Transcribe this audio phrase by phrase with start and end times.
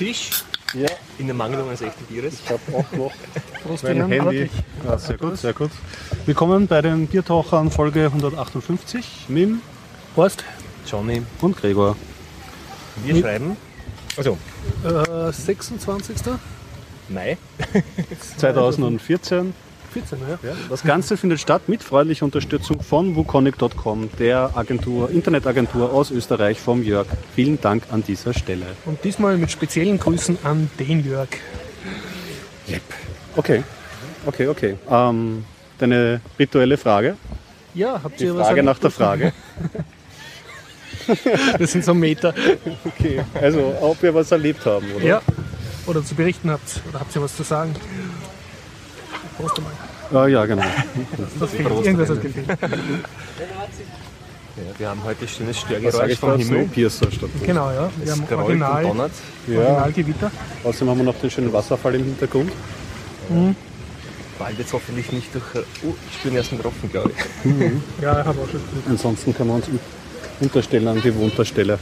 [0.00, 0.30] Tisch.
[0.72, 0.88] Ja.
[1.18, 2.32] In der Mangelung eines echten Bieres.
[2.42, 3.12] Ich habe auch noch
[3.62, 4.08] Prost, mein.
[4.08, 4.48] Handy.
[4.82, 5.70] Ja, sehr gut, sehr gut.
[6.24, 9.50] Willkommen bei den Biertauchern Folge 158 mit
[10.16, 10.42] Horst.
[10.86, 11.20] Johnny.
[11.42, 11.96] und Gregor.
[13.04, 13.58] Wir Mit- schreiben.
[14.16, 14.38] Also,
[14.84, 16.16] Äh, 26.
[17.10, 17.36] Mai.
[18.38, 19.52] 2014.
[19.90, 20.38] 14, ja.
[20.68, 26.82] Das Ganze findet statt mit freundlicher Unterstützung von wukonic.com, der Agentur, Internetagentur aus Österreich vom
[26.82, 27.06] Jörg.
[27.34, 28.66] Vielen Dank an dieser Stelle.
[28.86, 31.28] Und diesmal mit speziellen Grüßen an den Jörg.
[33.36, 33.64] Okay,
[34.26, 34.76] okay, okay.
[34.88, 35.44] Ähm,
[35.78, 37.16] deine rituelle Frage.
[37.74, 39.32] Ja, habt Die ihr was Frage nach der Frage.
[41.58, 42.32] Das sind so Meter.
[42.84, 45.04] Okay, also ob wir was erlebt haben, oder?
[45.04, 45.22] Ja.
[45.86, 46.80] Oder zu berichten habt.
[46.88, 47.74] Oder habt ihr was zu sagen?
[49.36, 49.72] Prost einmal.
[50.12, 50.62] Äh, ja, genau.
[51.40, 51.68] Das fehlt.
[51.70, 52.46] Irgendwas hat gefehlt.
[52.48, 52.56] Ja,
[54.78, 56.30] wir haben heute schönes Was sage Störgeräusch ich vom?
[56.36, 56.44] Himmel.
[56.64, 57.30] Snowpiercer statt.
[57.46, 57.90] Genau, ja.
[57.96, 59.12] Wir Es haben Original, donnert.
[59.46, 60.30] Ja, Originalgewitter.
[60.64, 62.52] außerdem haben wir noch den schönen Wasserfall im Hintergrund.
[64.38, 65.54] Bald jetzt hoffentlich nicht durch.
[65.54, 68.02] äh, Oh, ich spüre den ersten Tropfen, glaube ich.
[68.02, 68.60] Ja, ich habe auch schon.
[68.88, 69.66] Ansonsten kann man uns
[70.40, 71.78] unterstellen an bewohnter Stelle.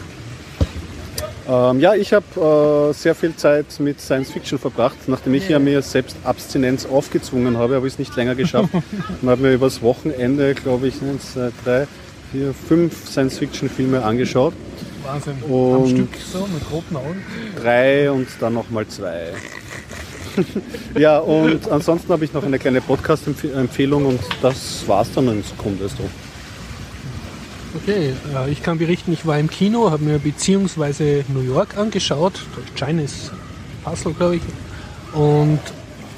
[1.48, 4.96] Ähm, ja, ich habe äh, sehr viel Zeit mit Science Fiction verbracht.
[5.06, 8.68] Nachdem ich ja mir selbst Abstinenz aufgezwungen habe, habe ich es nicht länger geschafft
[9.22, 11.86] und habe mir übers Wochenende, glaube ich, eins, zwei, drei,
[12.32, 14.52] vier, fünf Science Fiction Filme angeschaut.
[15.04, 15.36] Wahnsinn.
[15.42, 17.24] Am Und- Stück so mit roten Augen.
[17.60, 19.28] Drei und dann nochmal zwei.
[20.98, 25.88] ja, und ansonsten habe ich noch eine kleine Podcast-Empfehlung und das war's dann in Sekunde.
[27.74, 32.40] Okay, äh, ich kann berichten, ich war im Kino, habe mir beziehungsweise New York angeschaut,
[32.54, 33.30] durch Chinese
[33.84, 34.42] Puzzle, glaube ich.
[35.12, 35.60] Und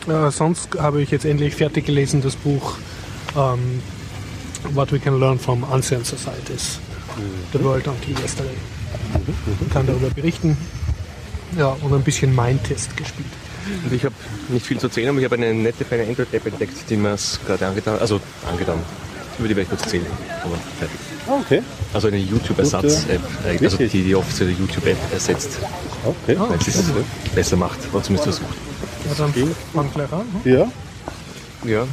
[0.08, 2.76] äh, sonst habe ich jetzt endlich fertig gelesen das Buch
[3.36, 3.82] ähm,
[4.74, 6.78] What We Can Learn from Ancient Societies,
[7.52, 8.50] The World Until Yesterday.
[9.60, 10.56] Ich kann darüber berichten.
[11.58, 13.26] Ja, und ein bisschen Mindtest gespielt.
[13.84, 14.14] Und ich habe
[14.48, 17.40] nicht viel zu erzählen, aber ich habe eine nette kleine Android-App entdeckt, die mir es
[17.44, 18.78] gerade angetan Also angetan.
[19.38, 20.06] Über die werde ich kurz erzählen.
[20.44, 20.96] Aber fertig.
[21.28, 21.62] Ah, okay.
[21.94, 23.20] Also eine YouTube-Ersatz-App.
[23.44, 23.62] eigentlich.
[23.62, 23.92] Also Wirklich?
[23.92, 25.58] die die offizielle YouTube-App ersetzt.
[26.04, 26.36] okay.
[26.38, 26.82] Ah, Weil es es
[27.34, 27.78] besser macht.
[27.92, 28.56] Oder zumindest versucht.
[29.08, 30.24] Ja, dann fang gleich an.
[30.44, 30.52] hm?
[30.52, 30.70] Ja,
[31.64, 31.86] Ja.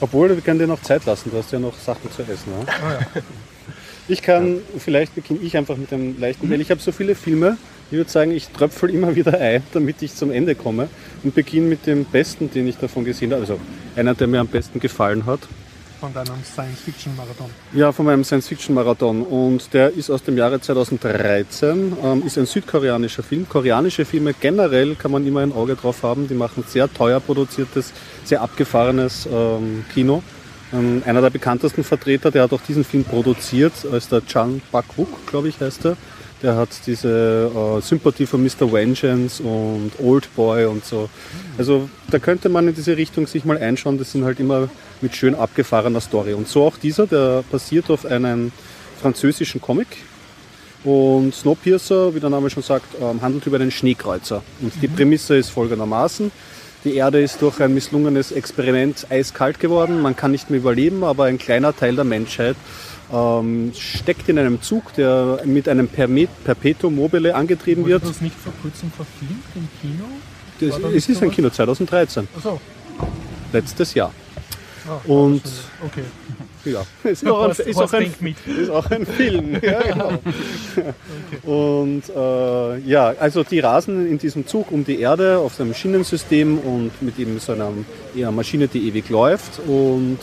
[0.00, 2.52] obwohl wir können dir noch Zeit lassen, du hast ja noch Sachen zu essen.
[2.66, 2.72] Ja?
[2.86, 3.22] Ah, ja.
[4.08, 7.58] Ich kann, vielleicht beginne ich einfach mit einem leichten, weil ich habe so viele Filme,
[7.92, 10.88] ich würde sagen, ich tröpfel immer wieder ein, damit ich zum Ende komme
[11.22, 13.60] und beginne mit dem besten, den ich davon gesehen habe, also
[13.94, 15.38] einer, der mir am besten gefallen hat.
[16.00, 17.50] Von deinem Science-Fiction-Marathon.
[17.74, 19.22] Ja, von meinem Science-Fiction-Marathon.
[19.22, 23.46] Und der ist aus dem Jahre 2013, ähm, ist ein südkoreanischer Film.
[23.46, 26.26] Koreanische Filme generell kann man immer ein Auge drauf haben.
[26.26, 27.92] Die machen sehr teuer produziertes,
[28.24, 30.22] sehr abgefahrenes ähm, Kino.
[30.72, 35.26] Ähm, einer der bekanntesten Vertreter, der hat auch diesen Film produziert, ist der Chan Bak-wook,
[35.26, 35.96] glaube ich, heißt er.
[36.42, 38.72] Der hat diese äh, Sympathie für Mr.
[38.72, 41.10] Vengeance und Old Boy und so.
[41.58, 43.98] Also da könnte man in diese Richtung sich mal einschauen.
[43.98, 44.70] Das sind halt immer
[45.02, 46.34] mit schön abgefahrener Story.
[46.34, 48.52] Und so auch dieser, der basiert auf einem
[49.00, 49.88] französischen Comic.
[50.82, 54.42] Und Snowpiercer, wie der Name schon sagt, ähm, handelt über einen Schneekreuzer.
[54.60, 56.30] Und die Prämisse ist folgendermaßen.
[56.84, 60.00] Die Erde ist durch ein misslungenes Experiment eiskalt geworden.
[60.00, 62.56] Man kann nicht mehr überleben, aber ein kleiner Teil der Menschheit
[63.12, 68.04] ähm, steckt in einem Zug, der mit einem Perpetuum mobile angetrieben Wurde wird.
[68.04, 70.04] das nicht vor kurzem verfilmt im Kino?
[70.60, 71.30] Das, es ist ein?
[71.30, 72.60] Kino 2013, Achso.
[73.52, 74.12] letztes Jahr.
[74.90, 75.42] Ah, Und-
[75.86, 76.02] Okay.
[76.66, 78.14] Ja, ist auch ein, ist auch ein,
[78.60, 79.56] ist auch ein Film.
[79.62, 80.12] Ja, genau.
[81.44, 86.58] Und äh, ja, also die rasen in diesem Zug um die Erde auf einem Schienensystem
[86.58, 87.70] und mit eben so einer
[88.14, 89.58] ja, Maschine, die ewig läuft.
[89.66, 90.18] Und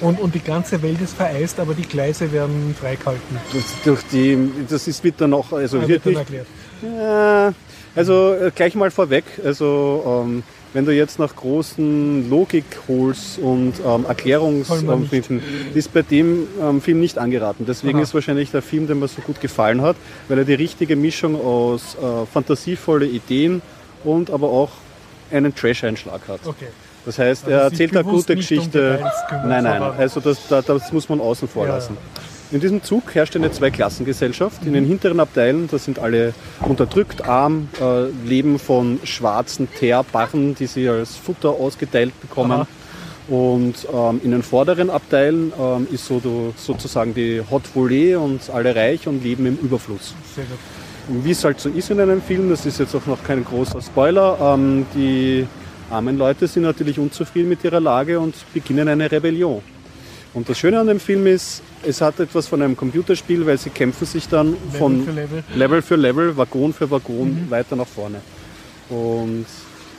[0.00, 3.36] Und, und die ganze Welt ist vereist, aber die Gleise werden freigehalten.
[3.52, 6.46] durch, durch die, das ist wird dann noch, also Ah, wird dann nicht, erklärt.
[6.82, 7.52] Ja,
[7.94, 10.42] also äh, gleich mal vorweg, also ähm,
[10.72, 14.04] wenn du jetzt nach großen Logik holst und ähm.
[14.06, 15.42] Erklärungsfinden,
[15.74, 17.64] ist bei dem ähm, Film nicht angeraten.
[17.66, 18.02] Deswegen Aha.
[18.04, 19.96] ist wahrscheinlich der Film, der mir so gut gefallen hat,
[20.28, 23.62] weil er die richtige Mischung aus äh, fantasievolle Ideen
[24.04, 24.70] und aber auch
[25.30, 26.40] einen Trash-Einschlag hat.
[26.44, 26.66] Okay.
[27.06, 29.00] Das heißt, Also er erzählt eine gute um Geschichte.
[29.28, 31.96] Kümmern, nein, nein, also das, da- das muss man außen vor Ja, lassen.
[32.52, 34.66] In diesem Zug herrscht eine Zweiklassengesellschaft.
[34.66, 40.66] In den hinteren Abteilen, da sind alle unterdrückt, arm, äh, leben von schwarzen Teerbarren, die
[40.66, 42.52] sie als Futter ausgeteilt bekommen.
[42.52, 42.66] Aha.
[43.28, 48.50] Und ähm, in den vorderen Abteilen ähm, ist so du, sozusagen die Hot Volée und
[48.50, 50.14] alle reich und leben im Überfluss.
[50.34, 51.24] Sehr gut.
[51.24, 53.80] Wie es halt so ist in einem Film, das ist jetzt auch noch kein großer
[53.80, 55.46] Spoiler, ähm, die
[55.88, 59.62] armen Leute sind natürlich unzufrieden mit ihrer Lage und beginnen eine Rebellion.
[60.32, 63.70] Und das Schöne an dem Film ist, es hat etwas von einem Computerspiel, weil sie
[63.70, 65.44] kämpfen sich dann von für Level.
[65.54, 68.20] Level für Level, Waggon für Waggon weiter nach vorne.
[68.88, 69.46] Und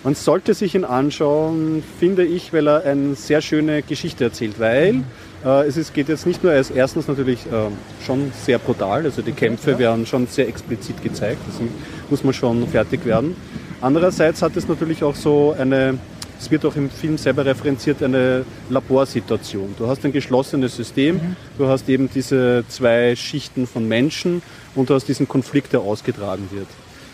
[0.03, 5.03] man sollte sich ihn anschauen, finde ich, weil er eine sehr schöne Geschichte erzählt, weil
[5.45, 7.69] äh, es ist, geht jetzt nicht nur als erstens natürlich äh,
[8.05, 11.69] schon sehr brutal, also die Kämpfe werden schon sehr explizit gezeigt, deswegen
[12.09, 13.35] muss man schon fertig werden.
[13.79, 15.99] Andererseits hat es natürlich auch so eine,
[16.41, 19.75] es wird auch im Film selber referenziert, eine Laborsituation.
[19.77, 21.35] Du hast ein geschlossenes System, mhm.
[21.59, 24.41] du hast eben diese zwei Schichten von Menschen
[24.73, 26.67] und du hast diesen Konflikt, der ausgetragen wird.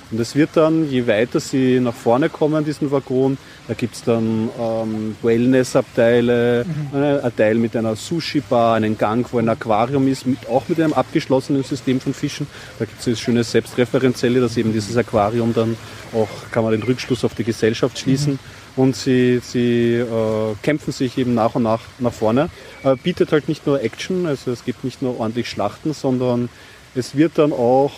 [0.09, 3.38] Und es wird dann, je weiter sie nach vorne kommen, diesen Waggon,
[3.68, 6.97] da gibt es dann ähm, Wellness-Abteile, mhm.
[6.97, 10.94] ein Teil mit einer Sushi-Bar, einen Gang, wo ein Aquarium ist, mit, auch mit einem
[10.94, 12.47] abgeschlossenen System von Fischen.
[12.80, 15.75] Da gibt es das schöne Selbstreferenzielle, dass eben dieses Aquarium dann
[16.13, 18.33] auch, kann man den Rückschluss auf die Gesellschaft schließen.
[18.33, 18.67] Mhm.
[18.77, 22.50] Und sie, sie äh, kämpfen sich eben nach und nach nach vorne.
[22.83, 26.47] Äh, bietet halt nicht nur Action, also es gibt nicht nur ordentlich Schlachten, sondern
[26.95, 27.91] es wird dann auch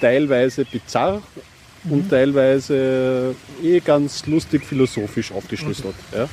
[0.00, 1.22] teilweise bizarr
[1.84, 1.92] mhm.
[1.92, 5.94] und teilweise eh ganz lustig philosophisch aufgeschlüsselt.
[6.10, 6.22] Okay.
[6.22, 6.28] Ja.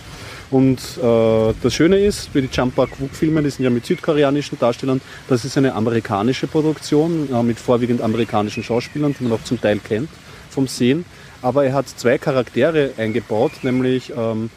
[0.49, 5.01] Und äh, das Schöne ist, für die Jumper Quook-Filme, die sind ja mit südkoreanischen Darstellern,
[5.27, 9.79] das ist eine amerikanische Produktion äh, mit vorwiegend amerikanischen Schauspielern, die man auch zum Teil
[9.79, 10.09] kennt
[10.49, 11.03] vom Sehen.
[11.41, 14.49] Aber er hat zwei Charaktere eingebaut, nämlich ähm,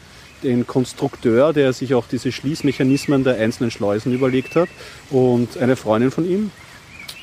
[0.43, 4.69] den Konstrukteur, der sich auch diese Schließmechanismen der einzelnen Schleusen überlegt hat
[5.09, 6.51] und eine Freundin von ihm,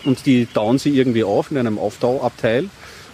[0.05, 2.71] und die tauen sie irgendwie auf in einem Auftauabteil,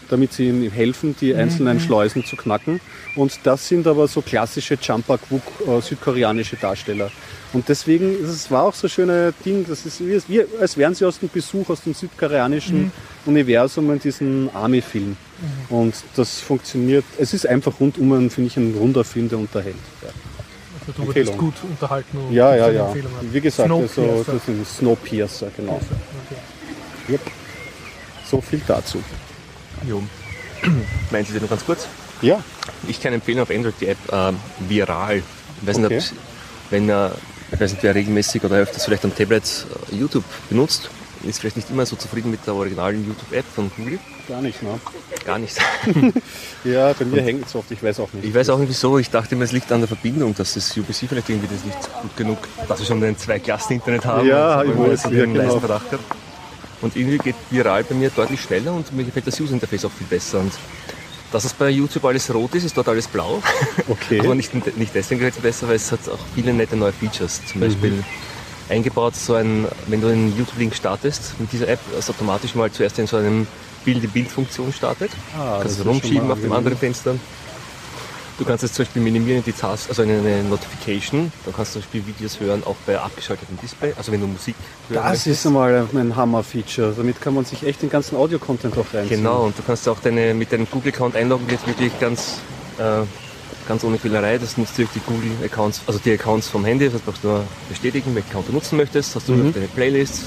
[0.08, 1.80] damit sie ihnen helfen, die einzelnen mhm.
[1.80, 2.80] Schleusen zu knacken.
[3.16, 7.10] Und das sind aber so klassische Jumper Quuk äh, südkoreanische Darsteller.
[7.52, 11.04] Und deswegen, es war auch so ein schönes Ding, das ist wie, als wären sie
[11.04, 12.92] aus dem Besuch aus dem südkoreanischen mhm.
[13.26, 15.16] Universum in diesem Army-Film.
[15.70, 15.76] Mhm.
[15.76, 19.76] Und das funktioniert, es ist einfach rundum, finde ich, ein runder Film, der unterhält.
[20.02, 20.08] Ja.
[20.86, 22.18] Also du wurdest gut unterhalten.
[22.30, 22.94] ja, ja, ja.
[23.22, 25.76] Wie gesagt, also, das sind Snowpiercer, genau.
[25.76, 27.12] Okay.
[27.12, 27.20] Yep.
[28.26, 28.98] So viel dazu.
[29.88, 30.02] Jo.
[31.10, 31.86] Meinen Sie das noch ganz kurz?
[32.22, 32.42] Ja.
[32.88, 34.32] Ich kann empfehlen auf Android die App äh,
[34.68, 35.22] Viral.
[35.60, 35.94] Ich weiß okay.
[35.96, 36.12] nicht,
[36.70, 37.10] wenn äh,
[37.52, 39.44] ich weiß nicht, wer regelmäßig oder öfters vielleicht am Tablet
[39.92, 40.90] äh, YouTube benutzt,
[41.22, 43.98] ist vielleicht nicht immer so zufrieden mit der originalen YouTube-App von Google.
[44.28, 44.80] Gar nicht, ne?
[45.24, 45.56] Gar nicht.
[46.64, 48.24] ja, bei mir hängt es oft, ich weiß auch nicht.
[48.24, 50.76] Ich weiß auch nicht wieso, ich dachte immer, es liegt an der Verbindung, dass das
[50.76, 52.38] UBC vielleicht irgendwie das nicht gut genug,
[52.68, 54.26] dass wir schon ein Zwei-Klassen-Internet haben.
[54.26, 55.58] Ja, ich weiß, ja, genau.
[55.58, 56.23] Verdacht gehabt.
[56.84, 60.06] Und irgendwie geht viral bei mir deutlich schneller und mir gefällt das User-Interface auch viel
[60.06, 60.40] besser.
[60.40, 60.52] Und
[61.32, 63.42] dass es bei YouTube alles rot ist, ist dort alles blau.
[63.88, 64.20] Okay.
[64.20, 67.40] Aber nicht, nicht deswegen gefällt es besser, weil es hat auch viele nette neue Features.
[67.46, 68.04] Zum Beispiel mhm.
[68.68, 72.98] eingebaut so ein, wenn du einen YouTube-Link startest mit dieser App, das automatisch mal zuerst
[72.98, 73.46] in so einem
[73.84, 75.10] Bild-in-Bild-Funktion startet.
[75.38, 77.14] Ah, kannst du rumschieben auf dem anderen Fenster.
[78.36, 81.30] Du kannst es zum Beispiel minimieren, die Task, also eine Notification.
[81.44, 84.56] Da kannst du zum Beispiel Videos hören, auch bei abgeschaltetem Display, also wenn du Musik
[84.88, 85.26] hören Das möchtest.
[85.26, 86.94] ist einmal ein Hammer-Feature.
[86.96, 89.18] Damit kann man sich echt den ganzen Audio-Content auch reinziehen.
[89.22, 92.38] Genau, und du kannst auch deine, mit deinem Google-Account einloggen, jetzt wirklich ganz,
[92.78, 93.02] äh,
[93.68, 94.38] ganz ohne Fehlerei.
[94.38, 96.90] Das nutzt du die Google-Accounts, also die Accounts vom Handy.
[96.90, 99.14] Das brauchst du nur bestätigen, welchen Account du nutzen möchtest.
[99.14, 99.52] Hast du mhm.
[99.52, 100.24] deine Playlists,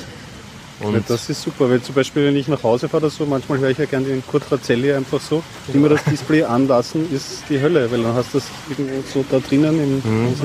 [0.79, 3.25] und ja, das ist super, weil zum Beispiel, wenn ich nach Hause fahre oder so,
[3.25, 5.41] manchmal höre ich ja gerne den Kurt Razzelli einfach so.
[5.73, 9.39] Immer das Display anlassen ist die Hölle, weil dann hast du das irgendwo so da
[9.39, 10.35] drinnen im mhm.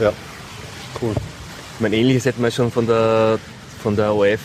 [0.00, 0.12] Ja,
[1.02, 1.12] cool.
[1.74, 3.38] Ich meine, ähnliches hätten wir schon von der
[3.82, 4.38] von der OF, äh,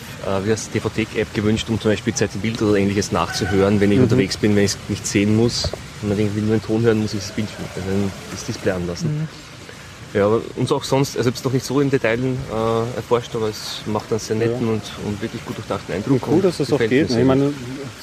[0.43, 3.97] wie heißt DVD-App gewünscht, um zum Beispiel Zeit im Bild oder ähnliches nachzuhören, wenn ich
[3.97, 4.03] mhm.
[4.03, 5.71] unterwegs bin, wenn ich es nicht sehen muss.
[6.01, 7.87] Und man irgendwie nur den Ton hören muss, ich das Bild, also
[8.31, 9.21] das Display anlassen.
[9.21, 9.48] Mhm.
[10.13, 12.95] Ja, aber uns auch sonst, also ich habe es noch nicht so im Detail äh,
[12.95, 14.73] erforscht, aber es macht einen sehr netten ja.
[14.73, 16.27] und, und wirklich gut durchdachten Eindruck.
[16.27, 17.11] Und cool, dass das auch geht.
[17.11, 17.53] Ich meine,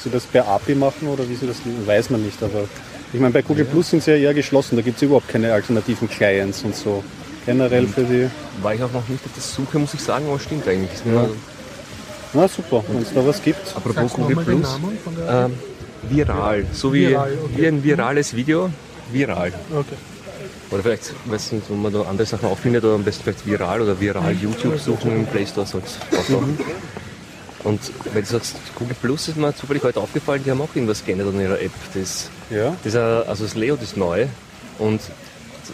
[0.01, 2.63] sie das per API machen oder wie sie das weiß man nicht, aber
[3.11, 3.71] ich meine, bei Google ja.
[3.71, 7.03] Plus sind sie ja eher geschlossen, da gibt es überhaupt keine alternativen Clients und so.
[7.45, 8.29] Generell und für die.
[8.61, 10.99] War ich auch noch nicht auf der Suche, muss ich sagen, aber stimmt eigentlich.
[11.05, 11.29] Ja.
[12.33, 13.75] Na super, wenn es da was gibt.
[13.75, 14.79] Apropos Google Plus.
[15.29, 15.53] Ähm,
[16.09, 17.53] viral, so wie, viral, okay.
[17.55, 18.69] wie ein virales Video.
[19.11, 19.53] Viral.
[19.73, 19.95] Okay.
[20.71, 23.81] Oder vielleicht, weiß nicht, wenn man da andere Sachen auffindet, oder am besten vielleicht viral
[23.81, 26.57] oder viral YouTube suchen im Play Store soll es auftauchen.
[27.63, 27.79] Und
[28.13, 31.29] weil du sagst, Google Plus ist mir zufällig heute aufgefallen, die haben auch irgendwas geändert
[31.29, 31.71] an ihrer App.
[31.93, 32.75] Das, ja.
[32.83, 34.27] das, also das Layout ist neu.
[34.77, 35.01] Und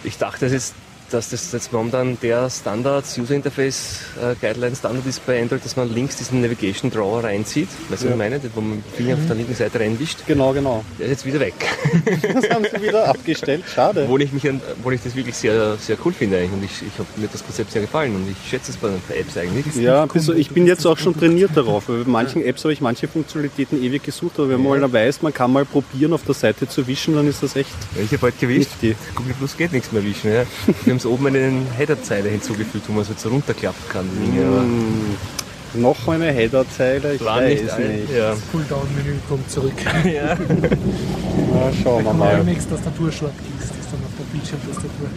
[0.04, 0.74] ich dachte, das ist
[1.12, 5.76] dass das jetzt momentan der Standard User Interface äh, Guideline Standard ist bei Android, dass
[5.76, 7.70] man links diesen Navigation Drawer reinzieht.
[7.90, 8.12] Weißt du, ja.
[8.12, 8.42] was ich meine?
[8.56, 9.22] Wo man Finger mhm.
[9.22, 10.20] auf der linken Seite reinwischt.
[10.28, 10.84] Genau, genau.
[11.00, 11.54] Der ist jetzt wieder weg.
[12.34, 13.64] das haben sie wieder abgestellt.
[13.74, 14.06] Schade.
[14.08, 14.48] Wo ich, mich,
[14.82, 16.52] wo ich das wirklich sehr, sehr cool finde eigentlich.
[16.54, 19.38] Und ich, ich habe mir das Konzept sehr gefallen und ich schätze es bei Apps
[19.38, 19.76] eigentlich.
[19.76, 21.90] Ja, also ich bin jetzt auch schon trainiert darauf.
[21.90, 25.22] Weil bei manchen Apps habe ich manche Funktionalitäten ewig gesucht, aber wenn man mal weiß,
[25.22, 27.70] man kann mal probieren, auf der Seite zu wischen, dann ist das echt.
[27.96, 28.70] Ja, ich habe heute gewischt.
[29.16, 30.32] Google Plus geht nichts mehr wischen.
[30.32, 30.44] Ja.
[30.94, 34.06] Wir haben es oben einen Header-Zeile hinzugefügt, wo man es jetzt runterklappen kann.
[34.06, 35.82] Mm.
[35.82, 38.16] Noch eine Header-Zeile, ich War weiß nicht nicht.
[38.16, 38.36] Ja.
[38.52, 39.74] Pulldown-Menü kommt zurück.
[40.06, 40.38] ja.
[40.38, 42.40] Na, schauen wir Kann man mal.
[42.42, 45.10] Amex-Tastatur Shortkeys, das dann auf der Bildschirmtastatur.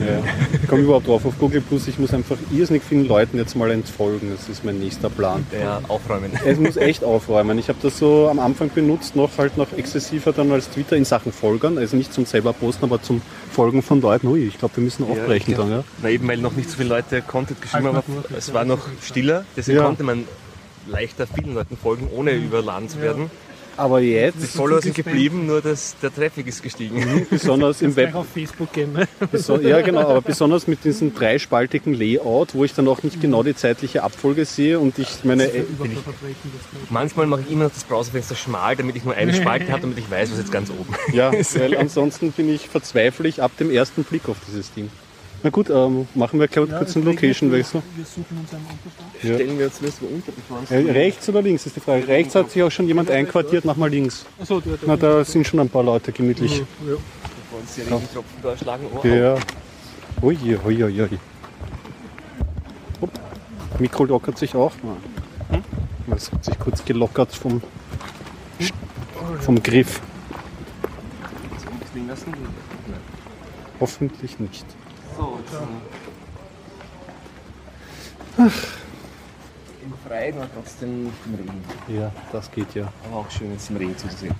[0.00, 0.22] Ja.
[0.62, 1.88] Ich komme überhaupt drauf auf Google Plus.
[1.88, 4.30] Ich muss einfach irrsinnig vielen Leuten jetzt mal entfolgen.
[4.36, 5.46] Das ist mein nächster Plan.
[5.58, 6.32] ja, aufräumen.
[6.44, 7.58] Es muss echt aufräumen.
[7.58, 11.04] Ich habe das so am Anfang benutzt, noch halt noch exzessiver dann als Twitter in
[11.04, 11.78] Sachen Folgern.
[11.78, 14.26] Also nicht zum selber posten, aber zum Folgen von Leuten.
[14.28, 15.58] Ui, ich glaube, wir müssen aufbrechen ja.
[15.58, 15.84] dann, ja.
[16.02, 18.02] Na eben, weil noch nicht so viele Leute Content geschrieben haben.
[18.36, 18.54] Es ja.
[18.54, 19.84] war noch stiller, deswegen Ja.
[19.84, 20.24] konnte man
[20.88, 23.30] leichter vielen Leuten folgen, ohne überladen zu werden.
[23.76, 27.26] Aber Die jetzt, Follower sind geblieben, nur das, der Traffic ist gestiegen.
[27.30, 28.92] besonders im Web, auf Facebook gehen.
[28.92, 29.06] Ne?
[29.62, 33.54] ja genau, aber besonders mit diesem dreispaltigen Layout, wo ich dann auch nicht genau die
[33.54, 35.88] zeitliche Abfolge sehe und ich meine, äh, das
[36.20, 36.36] gleich.
[36.90, 39.98] Manchmal mache ich immer noch das Browserfenster schmal, damit ich nur eine Spalte habe, damit
[39.98, 43.70] ich weiß, was jetzt ganz oben ja, weil ansonsten bin ich verzweifle ich ab dem
[43.70, 44.90] ersten Blick auf dieses Ding.
[45.46, 47.04] Na gut, ähm, machen wir kurz Ja, kurz einen.
[47.04, 47.80] Location-Wechsel.
[47.94, 49.22] Wir suchen uns einen Unterstand.
[49.22, 49.34] Ja.
[49.36, 52.08] Stellen wir uns unter, bevor uns Äh, rechts oder links ist die Frage.
[52.08, 54.26] Rechts hat sich auch schon jemand einquartiert, mach mal links.
[54.40, 56.64] Achso, der, der Na, da sind schon ein paar Leute gemütlich.
[56.84, 58.00] ja.
[58.42, 58.86] da schlagen.
[58.92, 59.36] Oh, Ja.
[60.20, 61.18] Ui, ui, ui, ui.
[63.78, 64.72] Mikro lockert sich auch.
[65.52, 65.62] Hm?
[66.10, 67.62] Es hat sich kurz gelockert vom,
[69.42, 70.00] vom Griff.
[71.62, 71.68] So,
[74.00, 74.10] ein
[75.16, 75.68] bisschen lassen.
[78.36, 78.38] Nein.
[78.38, 78.85] Hoffentlich nicht.
[80.08, 82.00] Freien, aber trotzdem im Regen.
[82.00, 82.92] Ja, das geht ja.
[83.10, 84.34] Aber auch schön, jetzt im Regen zuzusehen.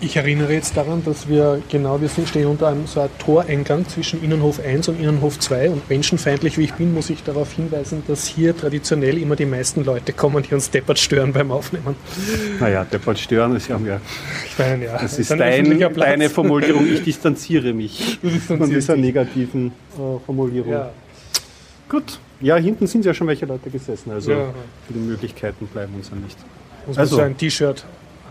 [0.00, 3.86] Ich erinnere jetzt daran, dass wir genau, wir sind- stehen unter einem so einem Toreingang
[3.88, 8.02] zwischen Innenhof 1 und Innenhof 2 und menschenfeindlich wie ich bin, muss ich darauf hinweisen,
[8.08, 11.94] dass hier traditionell immer die meisten Leute kommen, die uns deppert stören beim Aufnehmen.
[12.60, 14.00] Naja, Deppert stören ist ja mehr.
[14.50, 16.86] Ich meine, ja, Das ist ein dein, deine Formulierung.
[16.86, 20.72] Ich distanziere mich von dieser negativen äh, Formulierung.
[20.72, 20.90] Ja,
[21.88, 22.18] Gut.
[22.40, 24.10] Ja, hinten sind ja schon welche Leute gesessen.
[24.12, 24.54] Also Ja.
[24.86, 26.36] viele Möglichkeiten bleiben uns ja nicht.
[26.86, 27.84] muss man Also- so ein T-Shirt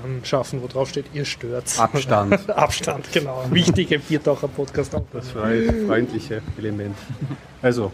[0.04, 1.80] anschaffen, wo drauf steht, ihr stört's.
[1.80, 2.50] Abstand.
[2.56, 3.46] Abstand, genau.
[3.50, 5.04] Wichtige Viertaucher Podcast auch.
[5.14, 6.96] Das freu- freundliche Element.
[7.62, 7.92] Also,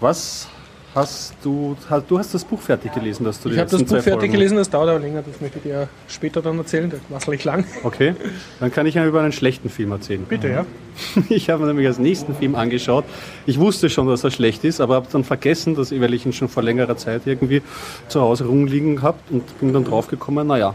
[0.00, 0.48] was
[0.96, 3.88] hast du, ha- du hast das Buch fertig gelesen, dass du Ich habe das Buch
[3.98, 7.26] fertig Folgen- gelesen, das dauert aber länger, das möchte ich dir später dann erzählen, das
[7.26, 7.64] war nicht lang.
[7.84, 8.14] Okay,
[8.58, 10.24] dann kann ich ja über einen schlechten Film erzählen.
[10.28, 10.66] Bitte, ja.
[11.28, 13.04] Ich habe mir nämlich als nächsten Film angeschaut.
[13.46, 16.32] Ich wusste schon, dass er schlecht ist, aber habe dann vergessen, dass weil ich ihn
[16.32, 17.62] schon vor längerer Zeit irgendwie
[18.08, 20.74] zu Hause rumliegen habe und bin dann draufgekommen, naja,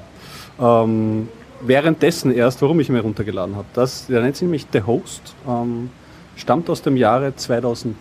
[0.60, 1.28] ähm,
[1.62, 3.68] währenddessen erst, warum ich ihn mir runtergeladen habe.
[3.74, 5.90] Das, der nennt sich nämlich The Host, ähm,
[6.36, 7.96] stammt aus dem Jahre 2011,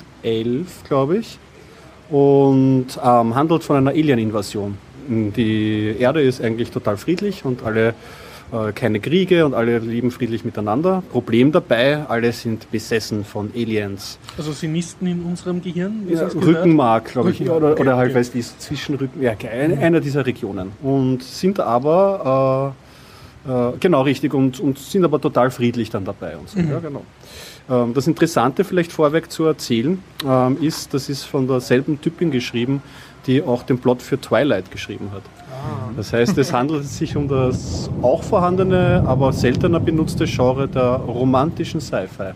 [0.88, 1.38] glaube ich,
[2.10, 4.76] und ähm, handelt von einer Alien-Invasion.
[5.08, 7.94] Die Erde ist eigentlich total friedlich und alle
[8.52, 11.02] äh, keine Kriege und alle leben friedlich miteinander.
[11.12, 14.18] Problem dabei, alle sind besessen von Aliens.
[14.36, 16.34] Also sie nisten in unserem Gehirn, Ja, es.
[16.34, 18.18] Rückenmark, glaube ich, Rückenmark, oder, okay, oder halt, okay.
[18.20, 20.72] weiß ich, Zwischenrücken, ja, eine, einer dieser Regionen.
[20.82, 22.74] Und sind aber,
[23.46, 26.36] äh, äh, genau richtig, und, und sind aber total friedlich dann dabei.
[26.36, 26.58] Und so.
[26.58, 26.70] Mhm.
[26.70, 27.04] Ja, genau.
[27.70, 32.82] Ähm, das Interessante vielleicht vorweg zu erzählen, ähm, ist, das ist von derselben Typin geschrieben,
[33.26, 35.22] die auch den Plot für Twilight geschrieben hat.
[35.50, 35.90] Ah.
[35.96, 41.80] Das heißt, es handelt sich um das auch vorhandene, aber seltener benutzte Genre der romantischen
[41.80, 42.32] Sci-Fi.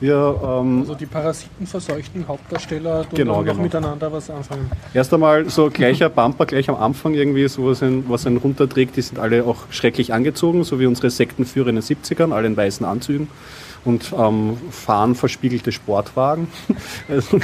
[0.00, 3.62] Wir, ähm, Also die parasitenverseuchten Hauptdarsteller tun Genau, noch genau.
[3.62, 4.70] miteinander was anfangen.
[4.92, 8.96] Erst einmal so gleicher Bumper gleich am Anfang irgendwie, so was einen, was einen runterträgt,
[8.96, 12.56] die sind alle auch schrecklich angezogen, so wie unsere Sektenführer in den 70ern, alle in
[12.56, 13.28] weißen Anzügen
[13.84, 16.48] und ähm, fahren verspiegelte Sportwagen.
[17.08, 17.38] Also,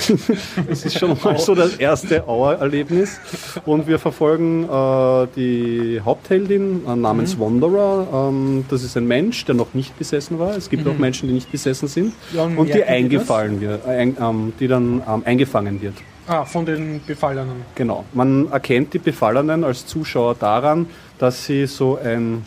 [0.69, 3.21] das ist schon mal so das erste Auer-Erlebnis.
[3.67, 8.29] Und wir verfolgen äh, die Hauptheldin äh, namens Wanderer.
[8.31, 10.57] Ähm, das ist ein Mensch, der noch nicht besessen war.
[10.57, 12.15] Es gibt auch Menschen, die nicht besessen sind.
[12.33, 15.95] Ja, und und die eingefallen wird, äh, ähm, die dann ähm, eingefangen wird.
[16.27, 17.63] Ah, von den Befallenen.
[17.75, 18.05] Genau.
[18.13, 20.87] Man erkennt die Befallenen als Zuschauer daran,
[21.19, 22.45] dass sie so ein,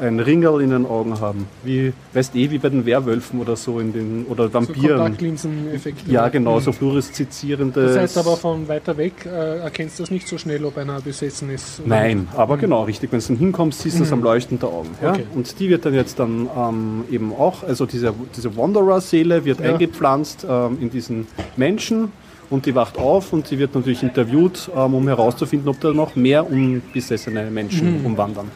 [0.00, 1.46] ein Ringerl in den Augen haben.
[1.62, 4.98] Wie, weißt eh, wie bei den Werwölfen oder so in den, oder So Vampiren.
[4.98, 6.08] Kontaktlinsen-Effekt.
[6.08, 6.74] ja, genau, so Mhm.
[6.74, 7.82] fluoreszierende.
[7.86, 11.00] Das heißt aber von weiter weg äh, erkennst du das nicht so schnell, ob einer
[11.00, 11.80] besessen ist.
[11.80, 12.34] oder Nein, nicht.
[12.38, 13.12] aber genau, richtig.
[13.12, 14.90] Wenn du dann hinkommst, siehst du es am Leuchten der Augen.
[15.02, 15.10] Ja?
[15.10, 15.24] Okay.
[15.34, 19.72] Und die wird dann jetzt dann ähm, eben auch, also diese, diese Wanderer-Seele wird Ja.
[19.72, 22.10] eingepflanzt ähm, in diesen Menschen
[22.50, 26.14] und die wacht auf und sie wird natürlich interviewt, ähm, um herauszufinden, ob da noch
[26.16, 28.50] mehr unbesessene Menschen umwandern.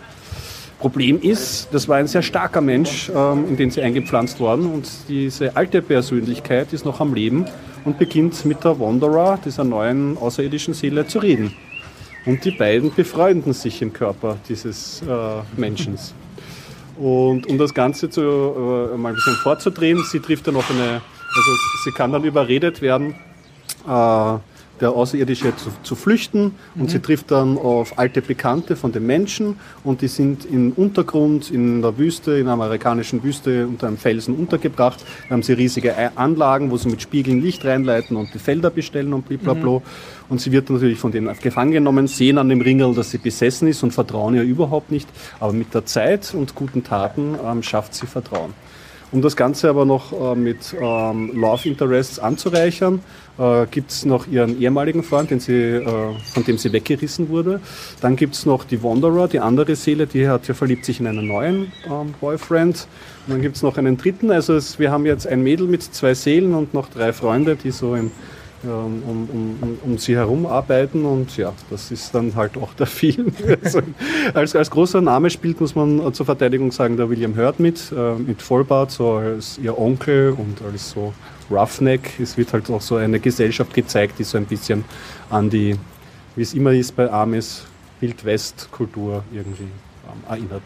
[0.79, 4.89] Problem ist, das war ein sehr starker Mensch, ähm, in den sie eingepflanzt worden und
[5.09, 7.47] diese alte Persönlichkeit ist noch am Leben
[7.85, 11.55] und beginnt mit der Wanderer, dieser neuen außerirdischen Seele, zu reden.
[12.27, 15.99] Und die beiden befreunden sich im Körper dieses äh, Menschen.
[16.97, 21.01] Und um das Ganze zu, äh, mal ein bisschen vorzudrehen, sie trifft dann noch eine,
[21.37, 21.51] also
[21.85, 23.15] sie kann dann überredet werden,
[23.87, 24.39] äh,
[24.81, 26.89] der Außerirdische zu, zu flüchten und Mhm.
[26.89, 31.83] sie trifft dann auf alte Bekannte von den Menschen und die sind im Untergrund in
[31.83, 35.05] der Wüste, in der amerikanischen Wüste unter einem Felsen untergebracht.
[35.29, 39.13] Da haben sie riesige Anlagen, wo sie mit Spiegeln Licht reinleiten und die Felder bestellen
[39.13, 39.83] und blablabla.
[40.29, 43.69] Und sie wird natürlich von denen gefangen genommen, sehen an dem Ringel, dass sie besessen
[43.69, 45.09] ist und vertrauen ihr überhaupt nicht.
[45.41, 48.53] Aber mit der Zeit und guten Taten ähm, schafft sie Vertrauen.
[49.11, 53.01] Um das Ganze aber noch äh, mit ähm, Love Interests anzureichern,
[53.39, 55.85] äh, gibt es noch ihren ehemaligen Freund, den sie, äh,
[56.35, 57.61] von dem sie weggerissen wurde.
[58.03, 61.07] Dann gibt es noch die Wanderer, die andere Seele, die hat ja verliebt sich in
[61.07, 62.87] einen neuen ähm, Boyfriend.
[63.27, 64.31] Und dann gibt es noch einen dritten.
[64.31, 67.71] Also es, wir haben jetzt ein Mädel mit zwei Seelen und noch drei Freunde, die
[67.71, 68.11] so im,
[68.65, 69.29] um, um,
[69.61, 73.33] um, um sie herum arbeiten und ja, das ist dann halt auch der Film.
[73.63, 73.81] Also,
[74.35, 77.93] als, als großer Name spielt, muss man äh, zur Verteidigung sagen, der William Hurt mit,
[77.97, 81.13] äh, mit Vollbart, so als ihr Onkel und als so
[81.51, 82.19] Roughneck.
[82.21, 84.85] Es wird halt auch so eine Gesellschaft gezeigt, die so ein bisschen
[85.31, 85.77] an die,
[86.37, 87.65] wie es immer ist bei Amis,
[88.01, 90.63] Wild-West-Kultur irgendwie ähm, erinnert.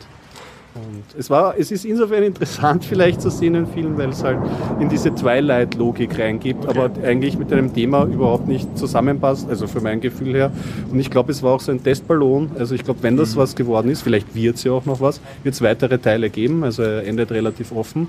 [0.74, 4.38] Und es war, es ist insofern interessant vielleicht zu sehen, den Film, weil es halt
[4.80, 10.00] in diese Twilight-Logik reingibt, aber eigentlich mit einem Thema überhaupt nicht zusammenpasst, also für mein
[10.00, 10.50] Gefühl her.
[10.90, 12.52] Und ich glaube, es war auch so ein Testballon.
[12.58, 15.20] Also ich glaube, wenn das was geworden ist, vielleicht wird es ja auch noch was,
[15.42, 16.64] wird es weitere Teile geben.
[16.64, 18.08] Also er endet relativ offen.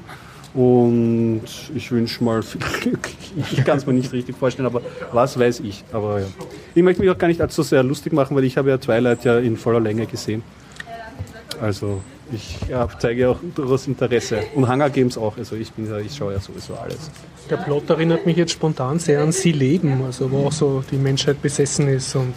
[0.53, 1.41] Und
[1.75, 3.09] ich wünsche mal viel Glück.
[3.51, 5.83] Ich kann es mir nicht richtig vorstellen, aber was weiß ich.
[5.91, 6.27] Aber ja.
[6.75, 9.25] Ich möchte mich auch gar nicht allzu sehr lustig machen, weil ich habe ja Twilight
[9.25, 10.43] ja in voller Länge gesehen.
[11.59, 12.01] Also
[12.31, 14.43] ich ja, zeige auch durchaus Interesse.
[14.55, 15.37] Und Hunger Games auch.
[15.37, 17.11] Also ich bin ja, ich schaue ja sowieso alles.
[17.49, 20.97] Der Plot erinnert mich jetzt spontan sehr an Sie leben, also wo auch so die
[20.97, 22.33] Menschheit besessen ist und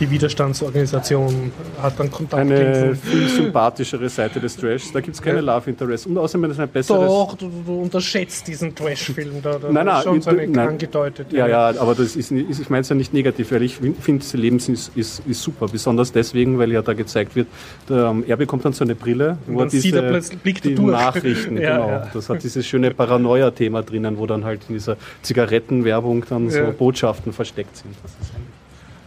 [0.00, 4.92] die Widerstandsorganisation hat dann Kontakt Eine viel sympathischere Seite des Trashs.
[4.92, 6.06] Da gibt es keine Love Interest.
[6.06, 7.06] Und außerdem ist ein besseres.
[7.08, 9.58] Doch, du, du unterschätzt diesen Trash-Film da.
[9.58, 10.68] da Nein, ist nein, schon so eine nein.
[10.68, 11.32] angedeutet.
[11.32, 14.32] Ja, ja, aber das ist, ich meine es ja nicht negativ, weil ich finde, das
[14.34, 15.68] Leben ist, ist, ist super.
[15.68, 17.48] Besonders deswegen, weil ja da gezeigt wird,
[17.88, 20.74] der, ähm, er bekommt dann so eine Brille, Und wo er dann sieht er die
[20.74, 20.90] durch.
[20.92, 21.88] Nachrichten, Ja, genau.
[21.88, 22.10] ja.
[22.12, 26.70] Das hat dieses schöne Paranoia-Thema drinnen, wo dann halt in dieser Zigarettenwerbung dann so Ja.
[26.70, 27.94] Botschaften versteckt sind.
[28.02, 28.45] Das ist ein,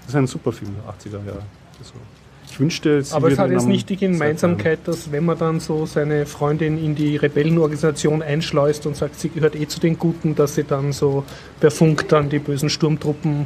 [0.10, 1.44] das ist ein super Film der 80er Jahre.
[1.78, 1.94] Also,
[2.50, 5.86] ich wünschte, sie Aber es hat jetzt nicht die Gemeinsamkeit, dass wenn man dann so
[5.86, 10.56] seine Freundin in die Rebellenorganisation einschleust und sagt, sie gehört eh zu den Guten, dass
[10.56, 11.26] sie dann so
[11.60, 13.46] per Funk dann die bösen Sturmtruppen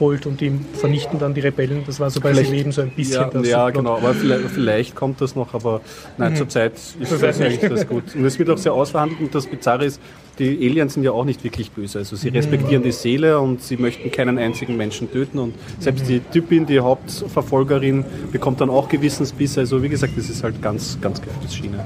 [0.00, 1.82] holt und die vernichten dann die Rebellen.
[1.86, 3.74] Das war so bei Leben so ein bisschen Ja, das ja Plot.
[3.74, 5.80] genau, aber vielleicht, vielleicht kommt das noch, aber
[6.18, 7.20] nein, zurzeit ist Mhm.
[7.20, 8.14] Das eigentlich das gut.
[8.14, 10.00] Und es wird auch sehr ausverhandelt und das Bizarre ist,
[10.38, 11.98] die Aliens sind ja auch nicht wirklich böse.
[11.98, 16.20] Also sie respektieren die Seele und sie möchten keinen einzigen Menschen töten und selbst die
[16.20, 19.60] Typin, die Hauptverfolgerin, bekommt dann auch Gewissensbisse.
[19.60, 21.84] Also wie gesagt, das ist halt ganz, ganz geile Schiene.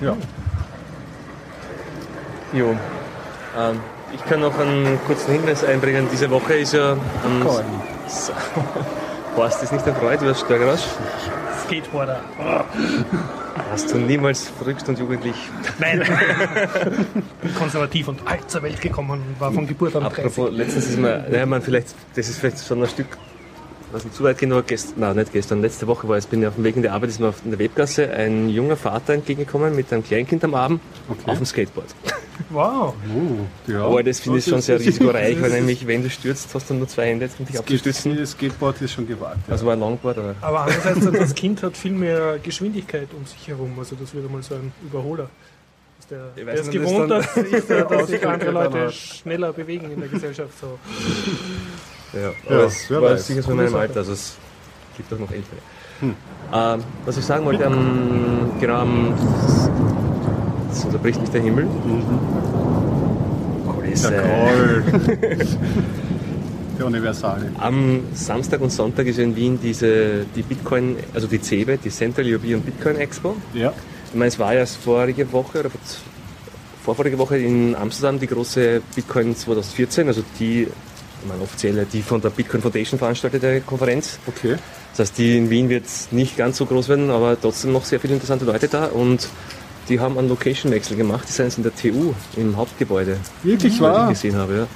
[0.00, 0.16] Ja.
[2.52, 2.76] Jo.
[3.58, 3.76] Ähm,
[4.14, 6.06] ich kann noch einen kurzen Hinweis einbringen.
[6.12, 6.96] Diese Woche ist ja.
[8.06, 8.32] S-
[9.36, 10.82] Horst ist nicht erfreut über das Störgeräusch.
[11.64, 12.20] Skateboarder.
[13.70, 15.34] Hast du niemals verrückt und jugendlich.
[15.78, 16.02] Nein.
[17.58, 20.18] konservativ und alt zur Welt gekommen und war von Geburt an 30.
[20.26, 23.06] Apropos, letztens ist mir, naja, man vielleicht, das ist vielleicht schon ein Stück,
[23.92, 26.40] was nicht zu weit gehen, aber gestern, nein, nicht gestern, letzte Woche war es, bin
[26.42, 29.12] ich auf dem Weg in die Arbeit, ist mir auf der Webgasse ein junger Vater
[29.14, 30.80] entgegengekommen mit einem Kleinkind am Arm
[31.26, 31.88] auf dem Skateboard.
[32.50, 32.94] Wow.
[33.08, 33.84] Uh, ja.
[33.84, 36.88] Aber das finde ich schon sehr risikoreich, weil nämlich, wenn du stürzt, hast du nur
[36.88, 38.16] zwei Hände, um dich abzustützen.
[38.16, 39.38] Das Skateboard ist schon gewagt.
[39.46, 39.52] Ja.
[39.52, 43.46] Also war ein Longboard, aber Aber andererseits, das Kind hat viel mehr Geschwindigkeit um sich
[43.48, 43.72] herum.
[43.78, 45.28] Also das wird einmal so ein Überholer.
[46.00, 48.90] Ist Der, Ich der weiß ist nicht, gewohnt, das dass, sich- dass sich andere Leute
[48.92, 50.50] schneller bewegen in der Gesellschaft.
[50.60, 50.78] So.
[52.12, 53.26] Ja, Ja, aber es wer war weiß.
[53.26, 53.74] sicher so in meinem.
[53.74, 54.36] Alter, also es
[54.96, 55.56] gibt auch noch ältere.
[56.52, 59.14] Ähm, was ich sagen wollte, am, genau am,
[60.68, 61.66] jetzt unterbricht mich der Himmel.
[63.66, 64.12] Kulisse.
[66.78, 67.50] Der Universale.
[67.58, 72.26] Am Samstag und Sonntag ist in Wien diese, die Bitcoin, also die CeBIT, die Central
[72.26, 73.36] European Bitcoin Expo.
[73.52, 73.72] Ja.
[74.08, 75.80] Ich meine, es war ja vorige Woche oder vor-
[76.82, 80.66] vorvorige Woche in Amsterdam die große Bitcoin 2014, also die,
[81.26, 84.18] meine, offizielle, die von der Bitcoin Foundation veranstaltete Konferenz.
[84.26, 84.56] Okay.
[84.92, 87.98] Das heißt, die in Wien wird nicht ganz so groß werden, aber trotzdem noch sehr
[88.00, 89.28] viele interessante Leute da und
[89.88, 91.24] die haben einen Location-Wechsel gemacht.
[91.28, 94.08] Die sind jetzt in der TU, im Hauptgebäude, Wirklich was ich wahr?
[94.10, 94.54] gesehen habe.
[94.54, 94.66] Ja,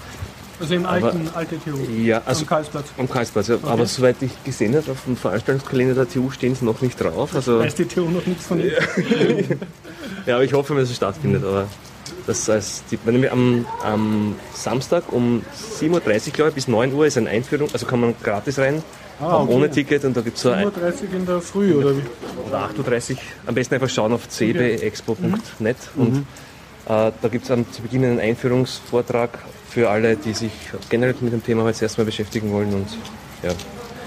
[0.58, 1.76] Also im Aber- alten, alte TU.
[2.02, 2.86] ja also Am Karlsplatz.
[2.96, 3.48] am Karlsplatz.
[3.48, 3.58] Ja.
[3.62, 7.34] Aber soweit ich gesehen habe, auf dem Veranstaltungskalender der TU stehen sie noch nicht drauf.
[7.34, 8.72] Also, Weiß die TU noch nichts von ihr.
[10.26, 11.44] ja, aber ich hoffe, dass es stattfindet.
[11.44, 11.66] Aber
[12.26, 15.42] das heißt, die, wenn wir am, am Samstag um
[15.80, 18.82] 7.30 Uhr, glaube ich, bis 9 Uhr ist eine Einführung, also kann man gratis rein,
[19.18, 19.54] Ah, okay.
[19.54, 22.02] ohne Ticket und da gibt es so ein, 7.30 Uhr in der Früh, oder wie?
[22.48, 23.18] oder 8.30 Uhr.
[23.46, 26.24] Am besten einfach schauen auf cbexpo.net und
[26.88, 29.30] Äh, da gibt es zu Beginn einen Einführungsvortrag
[29.68, 30.52] für alle, die sich
[30.88, 32.72] generell mit dem Thema jetzt erstmal beschäftigen wollen.
[32.72, 32.86] Und
[33.42, 33.50] ja,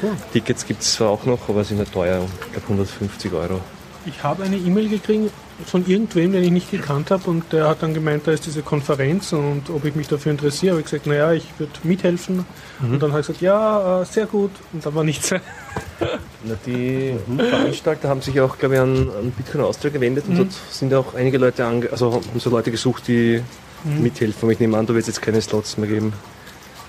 [0.02, 0.12] cool.
[0.32, 3.60] Tickets gibt es zwar auch noch, aber sind halt teuer, ich glaube 150 Euro.
[4.06, 5.30] Ich habe eine E-Mail gekriegt
[5.66, 8.62] von irgendwem, den ich nicht gekannt habe und der hat dann gemeint, da ist diese
[8.62, 10.72] Konferenz und ob ich mich dafür interessiere.
[10.74, 12.46] Habe ich gesagt, naja, ich würde mithelfen.
[12.80, 12.94] Mhm.
[12.94, 14.52] Und dann habe ich gesagt, ja, äh, sehr gut.
[14.74, 15.32] Und dann war nichts.
[16.44, 17.16] Na, die.
[17.38, 20.38] Veranstalter haben sich auch, glaube ich, an, an Bitcoin Austria gewendet und mhm.
[20.38, 23.42] dort sind auch einige Leute, ange also haben so Leute gesucht, die
[23.84, 24.04] mhm.
[24.04, 24.50] mithelfen.
[24.50, 26.14] Ich nehme an, du willst jetzt keine Slots mehr geben.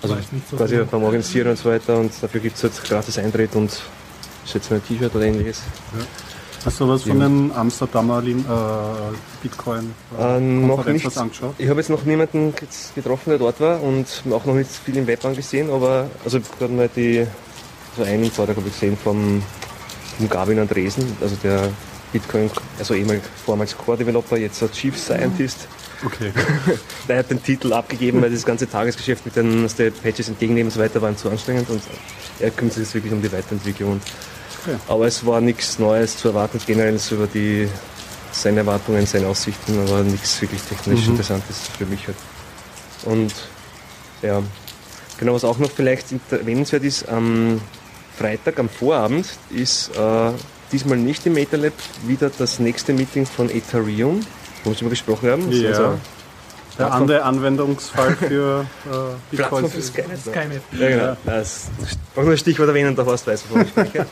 [0.02, 0.16] Also
[0.50, 3.82] so quasi beim Organisieren und so weiter und dafür gibt es jetzt gratis Eintritt und
[4.46, 5.62] schätze mal ein T-Shirt oder ähnliches.
[5.98, 6.04] Ja.
[6.64, 8.34] Hast du was von dem Amsterdamer äh,
[9.42, 11.16] Bitcoin äh, noch nicht.
[11.16, 11.54] angeschaut?
[11.56, 12.52] Ich habe jetzt noch niemanden
[12.94, 16.72] getroffen, der dort war und auch noch nicht viel im Web angesehen, aber also gerade
[16.72, 17.26] mal die
[17.96, 19.42] so einen Vortrag habe ich gesehen vom,
[20.18, 21.70] vom Gavin Andresen, also der
[22.12, 25.66] Bitcoin, also ehemals vormals Core Developer, jetzt Chief Scientist.
[26.04, 26.32] Okay.
[27.08, 29.66] der hat den Titel abgegeben, weil das ganze Tagesgeschäft mit den
[30.02, 31.82] Patches entgegennehmen und so weiter war zu anstrengend und
[32.38, 34.00] er kümmert sich jetzt wirklich um die Weiterentwicklung.
[34.62, 34.76] Okay.
[34.88, 37.68] Aber es war nichts Neues zu erwarten, generell so über die,
[38.32, 41.12] seine Erwartungen, seine Aussichten, aber nichts wirklich technisch mhm.
[41.12, 42.16] Interessantes für mich halt.
[43.04, 43.32] Und
[44.22, 44.42] ja,
[45.18, 47.60] genau, was auch noch vielleicht erwähnenswert ist, am
[48.18, 50.32] Freitag, am Vorabend, ist äh,
[50.72, 51.72] diesmal nicht im MetaLab
[52.06, 54.20] wieder das nächste Meeting von Ethereum,
[54.64, 55.50] wo wir gesprochen haben.
[55.52, 55.70] Ja.
[55.70, 55.98] Also
[56.80, 60.20] der andere Anwendungsfall für äh, Bitcoin für Skynet.
[60.20, 60.62] Skynet.
[60.78, 61.16] Ja, genau.
[61.24, 61.68] Das
[62.14, 64.06] brauche nur ein Stichwort erwähnen, da hast du weiß, wovon ich spreche.